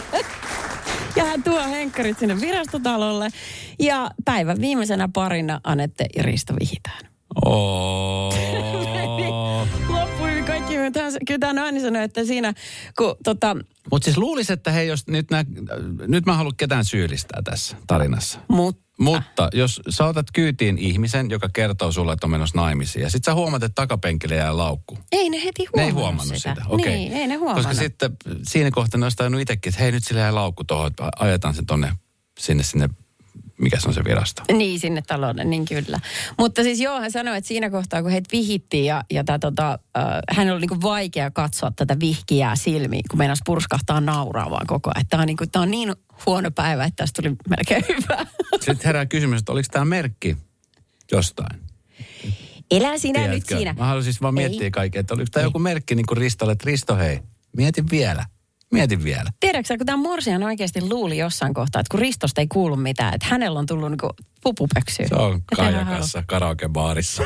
ja 1.17 1.25
hän 1.25 1.43
tuo 1.43 1.65
henkkarit 1.65 2.19
sinne 2.19 2.41
virastotalolle. 2.41 3.29
Ja 3.79 4.11
päivän 4.25 4.61
viimeisenä 4.61 5.09
parina 5.15 5.61
Anette 5.65 6.07
ja 6.17 6.23
Risto 6.23 6.55
vihitään. 6.61 7.01
Oh. 7.45 8.35
Loppui 9.89 10.43
kaikki. 10.47 10.79
Mutta 10.79 11.01
Kyllä 11.27 11.39
tämä 11.39 11.53
nainen 11.53 11.83
sanoi, 11.83 12.03
että 12.03 12.25
siinä 12.25 12.55
kun 12.99 13.17
tota, 13.25 13.57
Mutta 13.91 14.05
siis 14.05 14.19
luulisi, 14.19 14.53
että 14.53 14.71
hei, 14.71 14.89
jos 14.89 15.07
nyt, 15.07 15.31
nää, 15.31 15.45
nyt 16.07 16.27
mä 16.27 16.33
en 16.33 16.39
halua 16.39 16.53
ketään 16.57 16.85
syyllistää 16.85 17.43
tässä 17.43 17.77
tarinassa. 17.87 18.39
mut, 18.49 18.84
Mutta 18.99 19.49
jos 19.53 19.81
sä 19.89 20.05
otat 20.05 20.27
kyytiin 20.33 20.79
ihmisen, 20.79 21.31
joka 21.31 21.49
kertoo 21.49 21.93
sulle, 21.93 22.13
että 22.13 22.27
on 22.27 22.31
menossa 22.31 22.59
naimisiin, 22.59 23.03
ja 23.03 23.11
sit 23.11 23.25
sä 23.25 23.35
huomaat, 23.35 23.63
että 23.63 23.75
takapenkille 23.75 24.35
jää 24.35 24.57
laukku. 24.57 24.99
ei 25.13 25.31
ne 25.31 25.45
heti 25.45 25.65
huomannut 25.65 25.77
Ne 25.77 25.85
ei 25.85 25.91
huomannut 25.91 26.37
sitä. 26.37 26.57
Okei. 26.69 26.97
Niin, 26.97 27.13
ei 27.13 27.27
ne 27.27 27.35
huomannut. 27.35 27.67
Koska 27.67 27.83
sitten 27.83 28.17
siinä 28.43 28.71
kohtaa 28.71 28.99
ne 28.99 29.05
olisi 29.05 29.17
tajunnut 29.17 29.41
itsekin, 29.41 29.71
että 29.71 29.83
hei 29.83 29.93
nyt 29.93 30.05
sillä 30.05 30.21
jää 30.21 30.35
laukku 30.35 30.65
tuohon, 30.65 30.87
että 30.87 31.11
ajetaan 31.19 31.55
se 31.55 31.63
tonne 31.67 31.93
sinne, 32.39 32.63
sinne, 32.63 32.89
mikä 33.59 33.81
se 33.81 33.89
on 33.89 33.95
se 33.95 34.05
virasto. 34.05 34.43
Niin, 34.53 34.81
sinne 34.81 35.03
talolle, 35.07 35.45
niin 35.45 35.65
kyllä. 35.65 36.01
Mutta 36.39 36.63
siis 36.63 36.81
joo, 36.81 37.01
hän 37.01 37.11
sanoi, 37.11 37.37
että 37.37 37.49
siinä 37.49 37.71
kohtaa, 37.71 38.03
kun 38.03 38.11
heitä 38.11 38.29
vihittiin 38.33 38.85
ja, 38.85 39.05
ja 39.11 39.25
tää, 39.25 39.39
tota, 39.39 39.79
äh, 39.97 40.05
hän 40.31 40.51
oli 40.51 40.61
niinku 40.61 40.83
vaikea 40.83 41.31
katsoa 41.31 41.73
tätä 41.77 41.97
vihkiää 42.01 42.57
silmiin, 42.57 43.05
kun 43.11 43.19
meinas 43.19 43.39
purskahtaa 43.45 44.01
nauraa 44.01 44.51
vaan 44.51 44.67
koko 44.67 44.91
ajan. 44.95 45.07
Tämä 45.11 45.21
on, 45.21 45.27
niinku, 45.27 45.45
tää 45.47 45.63
on 45.63 45.71
niin 45.71 45.95
huono 46.27 46.51
päivä, 46.51 46.85
että 46.85 46.97
tästä 46.97 47.23
tuli 47.23 47.37
melkein 47.49 47.85
hyvä. 47.89 48.27
Sitten 48.53 48.85
herää 48.85 49.07
kysymys, 49.07 49.39
että 49.39 49.53
oliko 49.53 49.69
tämä 49.73 49.85
merkki 49.85 50.37
jostain? 51.13 51.61
Elä 52.71 52.99
sinä 52.99 53.21
nyt 53.21 53.29
Tiedätkö? 53.31 53.57
siinä. 53.57 53.75
Mä 53.79 53.87
haluaisin 53.87 54.13
siis 54.13 54.23
vaan 54.23 54.35
miettiä 54.35 54.71
kaikkea, 54.71 55.01
että 55.01 55.15
oliko 55.15 55.29
tämä 55.33 55.45
joku 55.45 55.59
merkki 55.59 55.95
niin 55.95 56.07
kuin 56.07 56.19
Ristolle, 56.19 56.53
että 56.53 56.67
Risto 56.67 56.97
hei, 56.97 57.21
mieti 57.57 57.85
vielä, 57.91 58.27
mieti 58.75 59.05
vielä. 59.05 59.31
Tiedätkö 59.41 59.77
kun 59.77 59.87
tämä 59.87 59.97
Morsian 60.03 60.43
oikeasti 60.43 60.89
luuli 60.89 61.19
jossain 61.19 61.55
kohtaa, 61.55 61.81
että 61.81 61.91
kun 61.91 62.01
Ristosta 62.01 62.41
ei 62.41 62.47
kuulu 62.47 62.77
mitään, 62.77 63.15
että 63.15 63.27
hänellä 63.31 63.59
on 63.59 63.67
tullut 63.67 63.91
niinku 63.91 64.11
pupupöksyä. 64.43 65.09
Se 65.09 65.15
on 65.15 65.43
Kaijakassa 65.57 66.23
karaokebaarissa. 66.27 67.23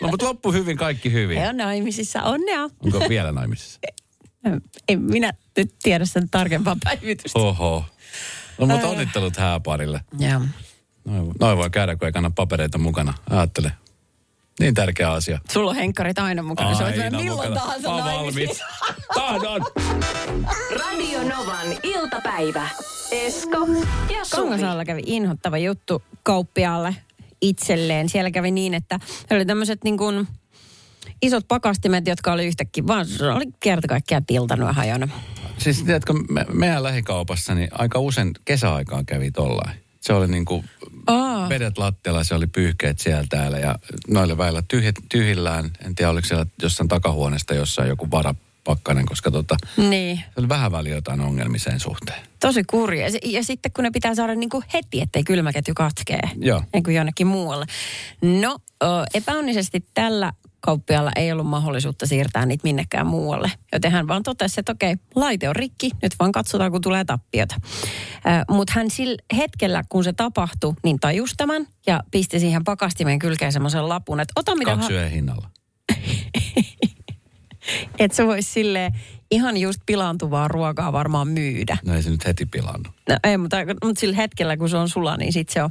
no 0.00 0.08
mutta 0.08 0.26
loppu 0.26 0.52
hyvin, 0.52 0.76
kaikki 0.76 1.12
hyvin. 1.12 1.38
He 1.38 1.48
on 1.48 1.56
naimisissa, 1.56 2.22
onnea. 2.22 2.62
Onko 2.62 3.08
vielä 3.08 3.32
naimisissa? 3.32 3.80
En 4.88 5.00
minä 5.02 5.32
nyt 5.56 5.74
tiedä 5.82 6.04
sen 6.04 6.30
tarkempaa 6.30 6.76
päivitystä. 6.84 7.38
Oho. 7.38 7.84
No 8.58 8.66
mutta 8.66 8.88
onnittelut 8.88 9.36
hääparille. 9.36 10.00
Joo. 10.18 10.40
Noin, 11.04 11.32
noin 11.40 11.58
voi 11.58 11.70
käydä, 11.70 11.96
kun 11.96 12.06
ei 12.06 12.12
kanna 12.12 12.30
papereita 12.36 12.78
mukana. 12.78 13.14
Ajattele. 13.30 13.72
Niin 14.60 14.74
tärkeä 14.74 15.12
asia. 15.12 15.38
Sulla 15.50 15.70
on 15.70 15.76
henkkarit 15.76 16.18
aina 16.18 16.42
mukana. 16.42 16.74
Se 16.74 16.84
on 16.84 16.92
Aina 16.92 17.18
milloin 17.18 17.48
mukana. 17.48 17.54
tahansa 17.54 17.88
Mä 17.88 18.04
valmis. 18.04 18.60
Tahdon. 19.14 19.60
Radio 20.80 21.22
Novan 21.22 21.66
iltapäivä. 21.82 22.68
Esko 23.10 23.56
ja 24.12 24.24
Suvi. 24.24 24.42
Kangasaalla 24.42 24.84
kävi 24.84 25.02
inhottava 25.06 25.58
juttu 25.58 26.02
kauppiaalle 26.22 26.96
itselleen. 27.42 28.08
Siellä 28.08 28.30
kävi 28.30 28.50
niin, 28.50 28.74
että 28.74 28.98
oli 29.30 29.46
tämmöiset 29.46 29.84
niin 29.84 29.98
kuin 29.98 30.28
isot 31.22 31.48
pakastimet, 31.48 32.06
jotka 32.06 32.32
oli 32.32 32.46
yhtäkkiä 32.46 32.86
vaan, 32.86 33.06
oli 33.34 33.44
kerta 33.60 33.88
kaikkiaan 33.88 34.26
tiltannut 34.26 34.68
ja 34.68 34.72
hajonnut. 34.72 35.10
Siis 35.58 35.82
tiedätkö, 35.82 36.12
me, 36.28 36.46
meidän 36.52 36.82
lähikaupassa 36.82 37.54
niin 37.54 37.68
aika 37.72 37.98
usein 37.98 38.32
kesäaikaan 38.44 39.06
kävi 39.06 39.30
tollain. 39.30 39.80
Se 40.00 40.12
oli 40.12 40.28
niin 40.28 40.44
kuin 40.44 40.64
Aa. 41.06 41.48
vedet 41.48 41.78
lattialla, 41.78 42.24
se 42.24 42.34
oli 42.34 42.46
pyyhkeet 42.46 42.98
siellä 42.98 43.24
täällä 43.28 43.58
ja 43.58 43.78
noille 44.08 44.38
väillä 44.38 44.62
tyhjät, 44.68 44.94
tyhjillään. 45.08 45.70
En 45.86 45.94
tiedä, 45.94 46.10
oliko 46.10 46.26
siellä 46.28 46.46
jossain 46.62 46.88
takahuoneesta 46.88 47.54
jossain 47.54 47.88
joku 47.88 48.10
varapakkanen, 48.10 49.06
koska 49.06 49.30
tota, 49.30 49.56
Niin, 49.76 50.16
se 50.16 50.24
oli 50.40 50.48
vähän 50.48 50.72
väliä 50.72 50.94
jotain 50.94 51.20
ongelmia 51.20 51.58
sen 51.60 51.80
suhteen. 51.80 52.20
tosi 52.40 52.64
kurja. 52.64 53.08
Ja, 53.08 53.18
ja 53.24 53.44
sitten 53.44 53.72
kun 53.72 53.84
ne 53.84 53.90
pitää 53.90 54.14
saada 54.14 54.34
niin 54.34 54.50
kuin 54.50 54.64
heti, 54.74 55.00
ettei 55.00 55.24
kylmäketju 55.24 55.74
katkee. 55.74 56.20
Joo. 56.36 56.62
Niin 56.72 56.82
kuin 56.82 56.96
jonnekin 56.96 57.26
muualle. 57.26 57.66
No, 58.22 58.58
ö, 58.82 58.86
epäonnisesti 59.14 59.84
tällä 59.94 60.32
kauppialla 60.60 61.10
ei 61.16 61.32
ollut 61.32 61.46
mahdollisuutta 61.46 62.06
siirtää 62.06 62.46
niitä 62.46 62.62
minnekään 62.64 63.06
muualle. 63.06 63.52
Joten 63.72 63.92
hän 63.92 64.08
vaan 64.08 64.22
totesi, 64.22 64.60
että 64.60 64.72
okei, 64.72 64.96
laite 65.14 65.48
on 65.48 65.56
rikki, 65.56 65.90
nyt 66.02 66.14
vaan 66.18 66.32
katsotaan, 66.32 66.72
kun 66.72 66.80
tulee 66.80 67.04
tappiota. 67.04 67.54
Mutta 68.50 68.72
hän 68.76 68.90
sillä 68.90 69.16
hetkellä, 69.36 69.82
kun 69.88 70.04
se 70.04 70.12
tapahtui, 70.12 70.74
niin 70.84 71.00
tajusi 71.00 71.34
tämän 71.36 71.66
ja 71.86 72.02
pisti 72.10 72.40
siihen 72.40 72.64
pakastimeen 72.64 73.18
kylkeen 73.18 73.52
semmoisen 73.52 73.88
lapun, 73.88 74.20
että 74.20 74.32
ota 74.36 74.56
mitä 74.56 74.76
Kaksi 74.76 74.92
yhden 74.92 75.10
hinnalla. 75.10 75.50
että 77.98 78.16
se 78.16 78.26
voisi 78.26 78.52
silleen 78.52 78.92
ihan 79.30 79.56
just 79.56 79.80
pilaantuvaa 79.86 80.48
ruokaa 80.48 80.92
varmaan 80.92 81.28
myydä. 81.28 81.76
No 81.84 81.94
ei 81.94 82.02
se 82.02 82.10
nyt 82.10 82.26
heti 82.26 82.46
pilannut. 82.46 82.92
No 83.08 83.16
ei, 83.24 83.38
mutta, 83.38 83.56
mutta 83.84 84.00
sillä 84.00 84.16
hetkellä, 84.16 84.56
kun 84.56 84.68
se 84.68 84.76
on 84.76 84.88
sula, 84.88 85.16
niin 85.16 85.32
sitten 85.32 85.54
se 85.54 85.62
on. 85.62 85.70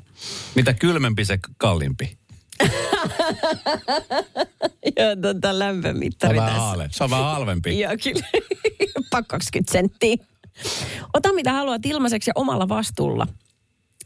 Mitä 0.55 0.73
kylmempi, 0.73 1.25
se 1.25 1.39
kalliimpi. 1.57 2.18
Joo, 4.97 5.15
tota 5.21 5.47
Se 5.47 5.53
on 5.53 5.59
lämpömittari 5.59 6.37
tässä. 6.37 6.53
haale. 6.53 6.89
Se 6.91 7.03
on 7.03 7.09
vähän 7.09 7.25
halvempi. 7.25 7.79
Joo, 7.79 7.91
kyllä. 8.03 8.27
Pak 9.11 9.27
20 9.27 9.71
senttiä. 9.71 10.15
Ota 11.13 11.33
mitä 11.33 11.53
haluat 11.53 11.85
ilmaiseksi 11.85 12.29
ja 12.29 12.33
omalla 12.35 12.69
vastuulla. 12.69 13.27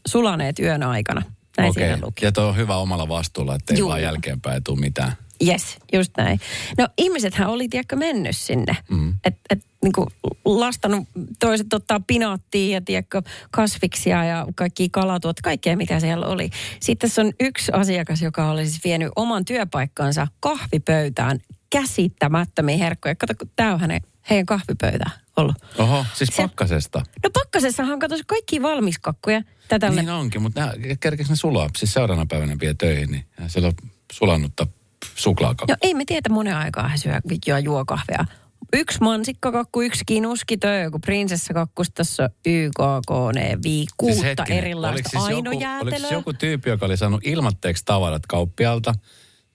Sulaneet 0.06 0.58
yön 0.58 0.82
aikana. 0.82 1.22
Näin 1.56 1.70
Okei. 1.70 1.84
siinä 1.88 2.06
luki. 2.06 2.24
Ja 2.24 2.32
tuo 2.32 2.44
on 2.44 2.56
hyvä 2.56 2.76
omalla 2.76 3.08
vastuulla, 3.08 3.54
ettei 3.54 3.78
Juu. 3.78 3.88
vaan 3.88 4.02
jälkeenpäin 4.02 4.64
tule 4.64 4.80
mitään. 4.80 5.12
Yes, 5.46 5.76
just 5.92 6.12
näin. 6.16 6.40
No 6.78 6.88
ihmisethän 6.98 7.48
oli, 7.48 7.68
tiedätkö, 7.68 7.96
mennyt 7.96 8.36
sinne. 8.36 8.76
Mm. 8.90 9.14
Et, 9.24 9.36
et, 9.50 9.64
niinku 9.84 10.06
lastanut, 10.44 11.08
toiset 11.40 11.74
ottaa 11.74 12.00
pinaattia 12.06 12.74
ja 12.74 12.80
tiedätkö, 12.80 13.22
kasviksia 13.50 14.24
ja 14.24 14.46
kaikki 14.54 14.88
kalatuot, 14.88 15.40
kaikkea 15.40 15.76
mitä 15.76 16.00
siellä 16.00 16.26
oli. 16.26 16.50
Sitten 16.80 17.08
tässä 17.08 17.22
on 17.22 17.32
yksi 17.40 17.72
asiakas, 17.72 18.22
joka 18.22 18.50
oli 18.50 18.66
siis 18.66 18.84
vienyt 18.84 19.12
oman 19.16 19.44
työpaikkansa 19.44 20.26
kahvipöytään 20.40 21.40
käsittämättömiä 21.70 22.76
herkkuja. 22.76 23.14
Kato, 23.14 23.34
kun 23.38 23.50
tämä 23.56 23.74
on 23.74 23.80
hänen, 23.80 24.00
heidän 24.30 24.46
kahvipöytä 24.46 25.10
ollut. 25.36 25.56
Oho, 25.78 26.06
siis 26.14 26.30
Se- 26.36 26.42
pakkasesta. 26.42 27.02
No 27.24 27.30
pakkasessahan 27.30 27.98
katsoi 27.98 28.18
kaikki 28.26 28.62
valmiskakkuja. 28.62 29.42
Tätä 29.68 29.90
Niin 29.90 30.10
onkin, 30.10 30.42
mutta 30.42 30.60
nää, 30.60 30.72
kerkeks 31.00 31.30
ne 31.30 31.36
sulaa? 31.36 31.68
Siis 31.76 31.92
seuraavana 31.92 32.26
päivänä 32.26 32.56
vie 32.60 32.74
töihin, 32.74 33.10
niin 33.10 33.26
siellä 33.46 33.66
on 33.66 33.90
sulannutta 34.12 34.66
suklaakakku. 35.14 35.72
No 35.72 35.76
ei 35.82 35.94
me 35.94 36.04
tiedä, 36.04 36.28
monen 36.28 36.56
aikaa 36.56 36.88
hän 36.88 36.98
syö 36.98 37.20
ja 37.46 37.58
juo 37.58 37.84
kahvia. 37.84 38.24
Yksi 38.72 38.98
mansikkakakku, 39.00 39.82
yksi 39.82 40.04
kinuski, 40.06 40.56
toi 40.56 40.82
joku 40.82 40.98
prinsessakakku, 40.98 41.82
tässä 41.94 42.30
YKK, 42.46 43.10
ne 43.34 43.58
vii 43.64 43.86
kuutta 43.96 44.14
Siis 44.14 44.24
hetkinen, 44.24 44.58
erilaista 44.58 45.08
siis 45.10 45.22
joku, 45.22 45.34
oliko 45.34 45.48
ainojäätelöä. 45.50 45.98
siis 45.98 46.10
joku 46.10 46.32
tyyppi, 46.32 46.70
joka 46.70 46.86
oli 46.86 46.96
saanut 46.96 47.20
ilmatteeksi 47.26 47.82
tavarat 47.84 48.26
kauppialta, 48.26 48.94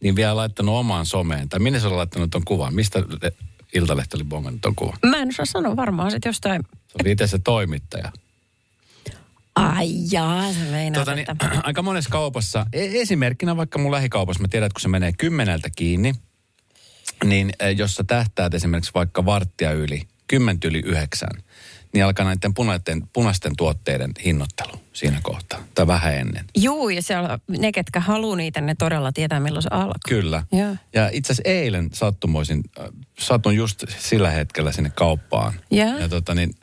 niin 0.04 0.15
vielä 0.15 0.36
laittanut 0.36 0.76
omaan 0.76 1.06
someen? 1.06 1.50
Tai 1.50 1.60
minne 1.60 1.80
se 1.80 1.88
oli 1.88 1.95
laittanut 1.95 2.30
ton 2.32 2.45
kuvan? 2.45 2.74
Mistä 2.76 3.00
le- 3.22 3.32
Iltalehti 3.74 4.17
oli 4.17 4.24
bongannut 4.24 4.62
ton 4.62 4.76
kuvan? 4.76 4.98
Mä 5.06 5.17
en 5.17 5.30
osaa 5.30 5.45
sanoa 5.45 5.76
varmaan 5.76 6.12
sit 6.12 6.26
jostain. 6.26 6.62
Se 6.88 6.95
oli 7.04 7.12
itse 7.12 7.28
se 7.28 7.39
toimittaja. 7.39 8.12
Ai 9.56 9.89
jaa, 10.12 10.54
se 10.54 10.60
meinaa, 10.72 11.02
Tota, 11.02 11.15
niin, 11.15 11.32
että... 11.32 11.50
aika 11.63 11.82
monessa 11.82 12.10
kaupassa, 12.10 12.65
e- 12.74 13.02
esimerkkinä 13.02 13.58
vaikka 13.58 13.80
mun 13.80 13.91
lähikaupassa, 13.91 14.41
mä 14.41 14.48
tiedän, 14.48 14.67
että 14.67 14.74
kun 14.74 14.82
se 14.82 14.88
menee 14.88 15.12
kymmeneltä 15.17 15.69
kiinni, 15.76 16.13
niin 17.23 17.51
eh, 17.60 17.77
jos 17.77 17.95
sä 17.95 18.03
tähtäät 18.03 18.53
esimerkiksi 18.53 18.91
vaikka 18.93 19.25
varttia 19.25 19.71
yli, 19.71 20.01
kymmentä 20.27 20.67
yli 20.67 20.79
yhdeksän, 20.79 21.43
niin 21.93 22.05
alkaa 22.05 22.25
näiden 22.25 22.53
punaisten, 22.53 23.08
punaisten 23.13 23.55
tuotteiden 23.58 24.12
hinnoittelu 24.25 24.71
siinä 24.93 25.19
kohtaa, 25.23 25.60
tai 25.75 25.88
vähän 25.88 26.15
ennen. 26.15 26.45
Juu, 26.58 26.89
ja 26.89 27.01
siellä 27.01 27.39
ne, 27.47 27.71
ketkä 27.71 27.99
haluaa 27.99 28.38
niitä, 28.38 28.62
ne 28.62 28.75
todella 28.75 29.12
tietää, 29.12 29.39
milloin 29.39 29.63
se 29.63 29.69
alkaa. 29.71 29.99
Kyllä. 30.10 30.43
Joo. 30.51 30.75
Ja 30.93 31.10
itse 31.12 31.34
asiassa 31.34 31.49
eilen 31.49 31.89
sattumoisin, 31.93 32.63
äh, 32.79 32.86
satun 33.19 33.55
just 33.55 33.84
sillä 33.99 34.32
hetkellä 34.32 34.71
sinne 34.71 34.91
kauppaan. 34.95 35.53
Joo. 35.71 35.97
Ja 35.97 36.10
tota 36.10 36.36
niin, 36.36 36.53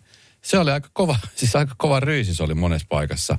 se 0.42 0.58
oli 0.58 0.70
aika 0.70 0.88
kova, 0.92 1.16
siis 1.36 1.56
aika 1.56 1.74
kova 1.78 2.00
ryysi 2.00 2.34
se 2.34 2.42
oli 2.42 2.54
monessa 2.54 2.86
paikassa. 2.88 3.38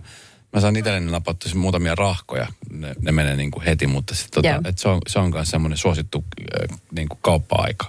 Mä 0.54 0.62
saan 0.62 0.76
itselleni 0.76 1.12
napattu 1.12 1.50
muutamia 1.56 1.96
rahkoja, 1.96 2.48
ne, 2.72 2.96
ne 3.02 3.12
menee 3.12 3.36
niin 3.36 3.52
kuin 3.52 3.64
heti, 3.64 3.88
mutta 3.88 4.16
sit 4.16 4.32
tota, 4.32 4.62
et 4.66 4.78
se 4.78 4.90
on, 4.90 5.02
se 5.08 5.20
on 5.20 5.32
myös 5.32 5.50
semmoinen 5.50 5.78
suosittu 5.78 6.24
äh, 6.42 6.78
niin 6.92 7.10
kuin 7.10 7.20
kauppa-aika. 7.22 7.86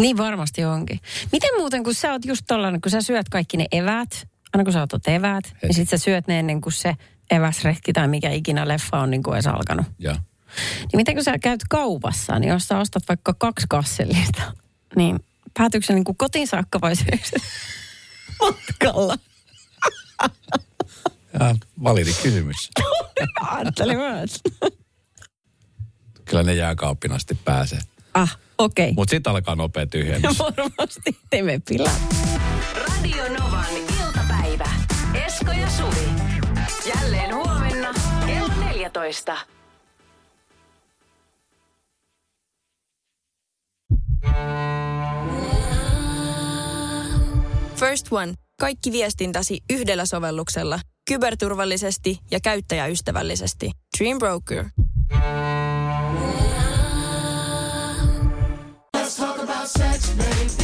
Niin 0.00 0.16
varmasti 0.16 0.64
onkin. 0.64 1.00
Miten 1.32 1.50
muuten, 1.56 1.84
kun 1.84 1.94
sä 1.94 2.12
oot 2.12 2.24
just 2.24 2.44
tollanen, 2.46 2.80
kun 2.80 2.90
sä 2.90 3.00
syöt 3.00 3.28
kaikki 3.28 3.56
ne 3.56 3.66
eväät, 3.72 4.28
aina 4.52 4.64
kun 4.64 4.72
sä 4.72 4.82
otat 4.82 5.08
eväät, 5.08 5.44
Heti. 5.46 5.66
ja 5.66 5.74
sit 5.74 5.88
sä 5.88 5.98
syöt 5.98 6.26
ne 6.28 6.38
ennen 6.38 6.60
kuin 6.60 6.72
se 6.72 6.96
eväsrehki 7.30 7.92
tai 7.92 8.08
mikä 8.08 8.30
ikinä 8.30 8.68
leffa 8.68 8.98
on 8.98 9.10
niin 9.10 9.22
kuin 9.22 9.34
edes 9.34 9.46
alkanut. 9.46 9.86
Ja 9.98 10.12
Niin 10.12 10.96
miten 10.96 11.14
kun 11.14 11.24
sä 11.24 11.38
käyt 11.38 11.60
kaupassa, 11.70 12.38
niin 12.38 12.48
jos 12.48 12.68
sä 12.68 12.78
ostat 12.78 13.02
vaikka 13.08 13.34
kaksi 13.38 13.66
kassellista, 13.68 14.42
niin 14.96 15.20
päätyykö 15.58 15.86
se 15.86 15.94
niin 15.94 16.04
kuin 16.04 16.16
kotiin 16.16 16.46
saakka 16.46 16.80
vai 16.80 16.94
matkalla? 18.42 19.18
ja 21.40 21.54
validi 21.84 22.12
kysymys. 22.22 22.70
Ajattelin 23.50 23.96
myös. 23.98 24.40
Kyllä 26.24 26.42
ne 26.42 26.54
jääkaappin 26.54 27.12
asti 27.12 27.38
pääsee. 27.44 27.78
Ah, 28.14 28.38
okei. 28.58 28.84
Okay. 28.84 28.94
Mutta 28.94 29.10
sitten 29.10 29.30
alkaa 29.30 29.54
nopea 29.54 29.86
tyhjennys. 29.86 30.38
Varmasti 30.56 31.18
teemme 31.30 31.60
pilaa. 31.68 31.96
Radio 32.76 33.28
Novan 33.28 33.74
iltapäivä. 33.76 34.68
Esko 35.26 35.52
ja 35.52 35.70
Suvi. 35.70 36.08
Jälleen 36.94 37.34
huomenna 37.34 37.94
kello 38.26 38.54
14. 38.60 39.36
First 47.76 48.06
One. 48.10 48.34
Kaikki 48.60 48.92
viestintäsi 48.92 49.60
yhdellä 49.72 50.06
sovelluksella. 50.06 50.80
Kyberturvallisesti 51.08 52.20
ja 52.30 52.40
käyttäjäystävällisesti. 52.40 53.70
Dream 53.98 54.18
Broker. 54.18 54.64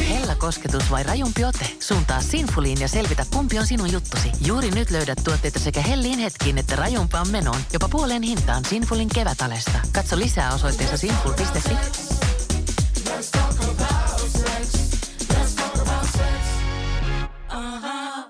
Hella 0.08 0.34
kosketus 0.34 0.90
vai 0.90 1.02
rajumpi 1.02 1.44
ote? 1.44 1.66
Suuntaa 1.80 2.20
Sinfuliin 2.20 2.80
ja 2.80 2.88
selvitä, 2.88 3.26
kumpi 3.32 3.58
on 3.58 3.66
sinun 3.66 3.92
juttusi. 3.92 4.32
Juuri 4.46 4.70
nyt 4.70 4.90
löydät 4.90 5.18
tuotteita 5.24 5.58
sekä 5.58 5.80
hellin 5.80 6.18
hetkiin 6.18 6.58
että 6.58 6.76
rajumpaan 6.76 7.28
menoon. 7.28 7.60
Jopa 7.72 7.88
puoleen 7.88 8.22
hintaan 8.22 8.64
Sinfulin 8.64 9.08
kevätalesta. 9.14 9.78
Katso 9.92 10.18
lisää 10.18 10.54
osoitteessa 10.54 10.96
sinful.fi. 10.96 11.74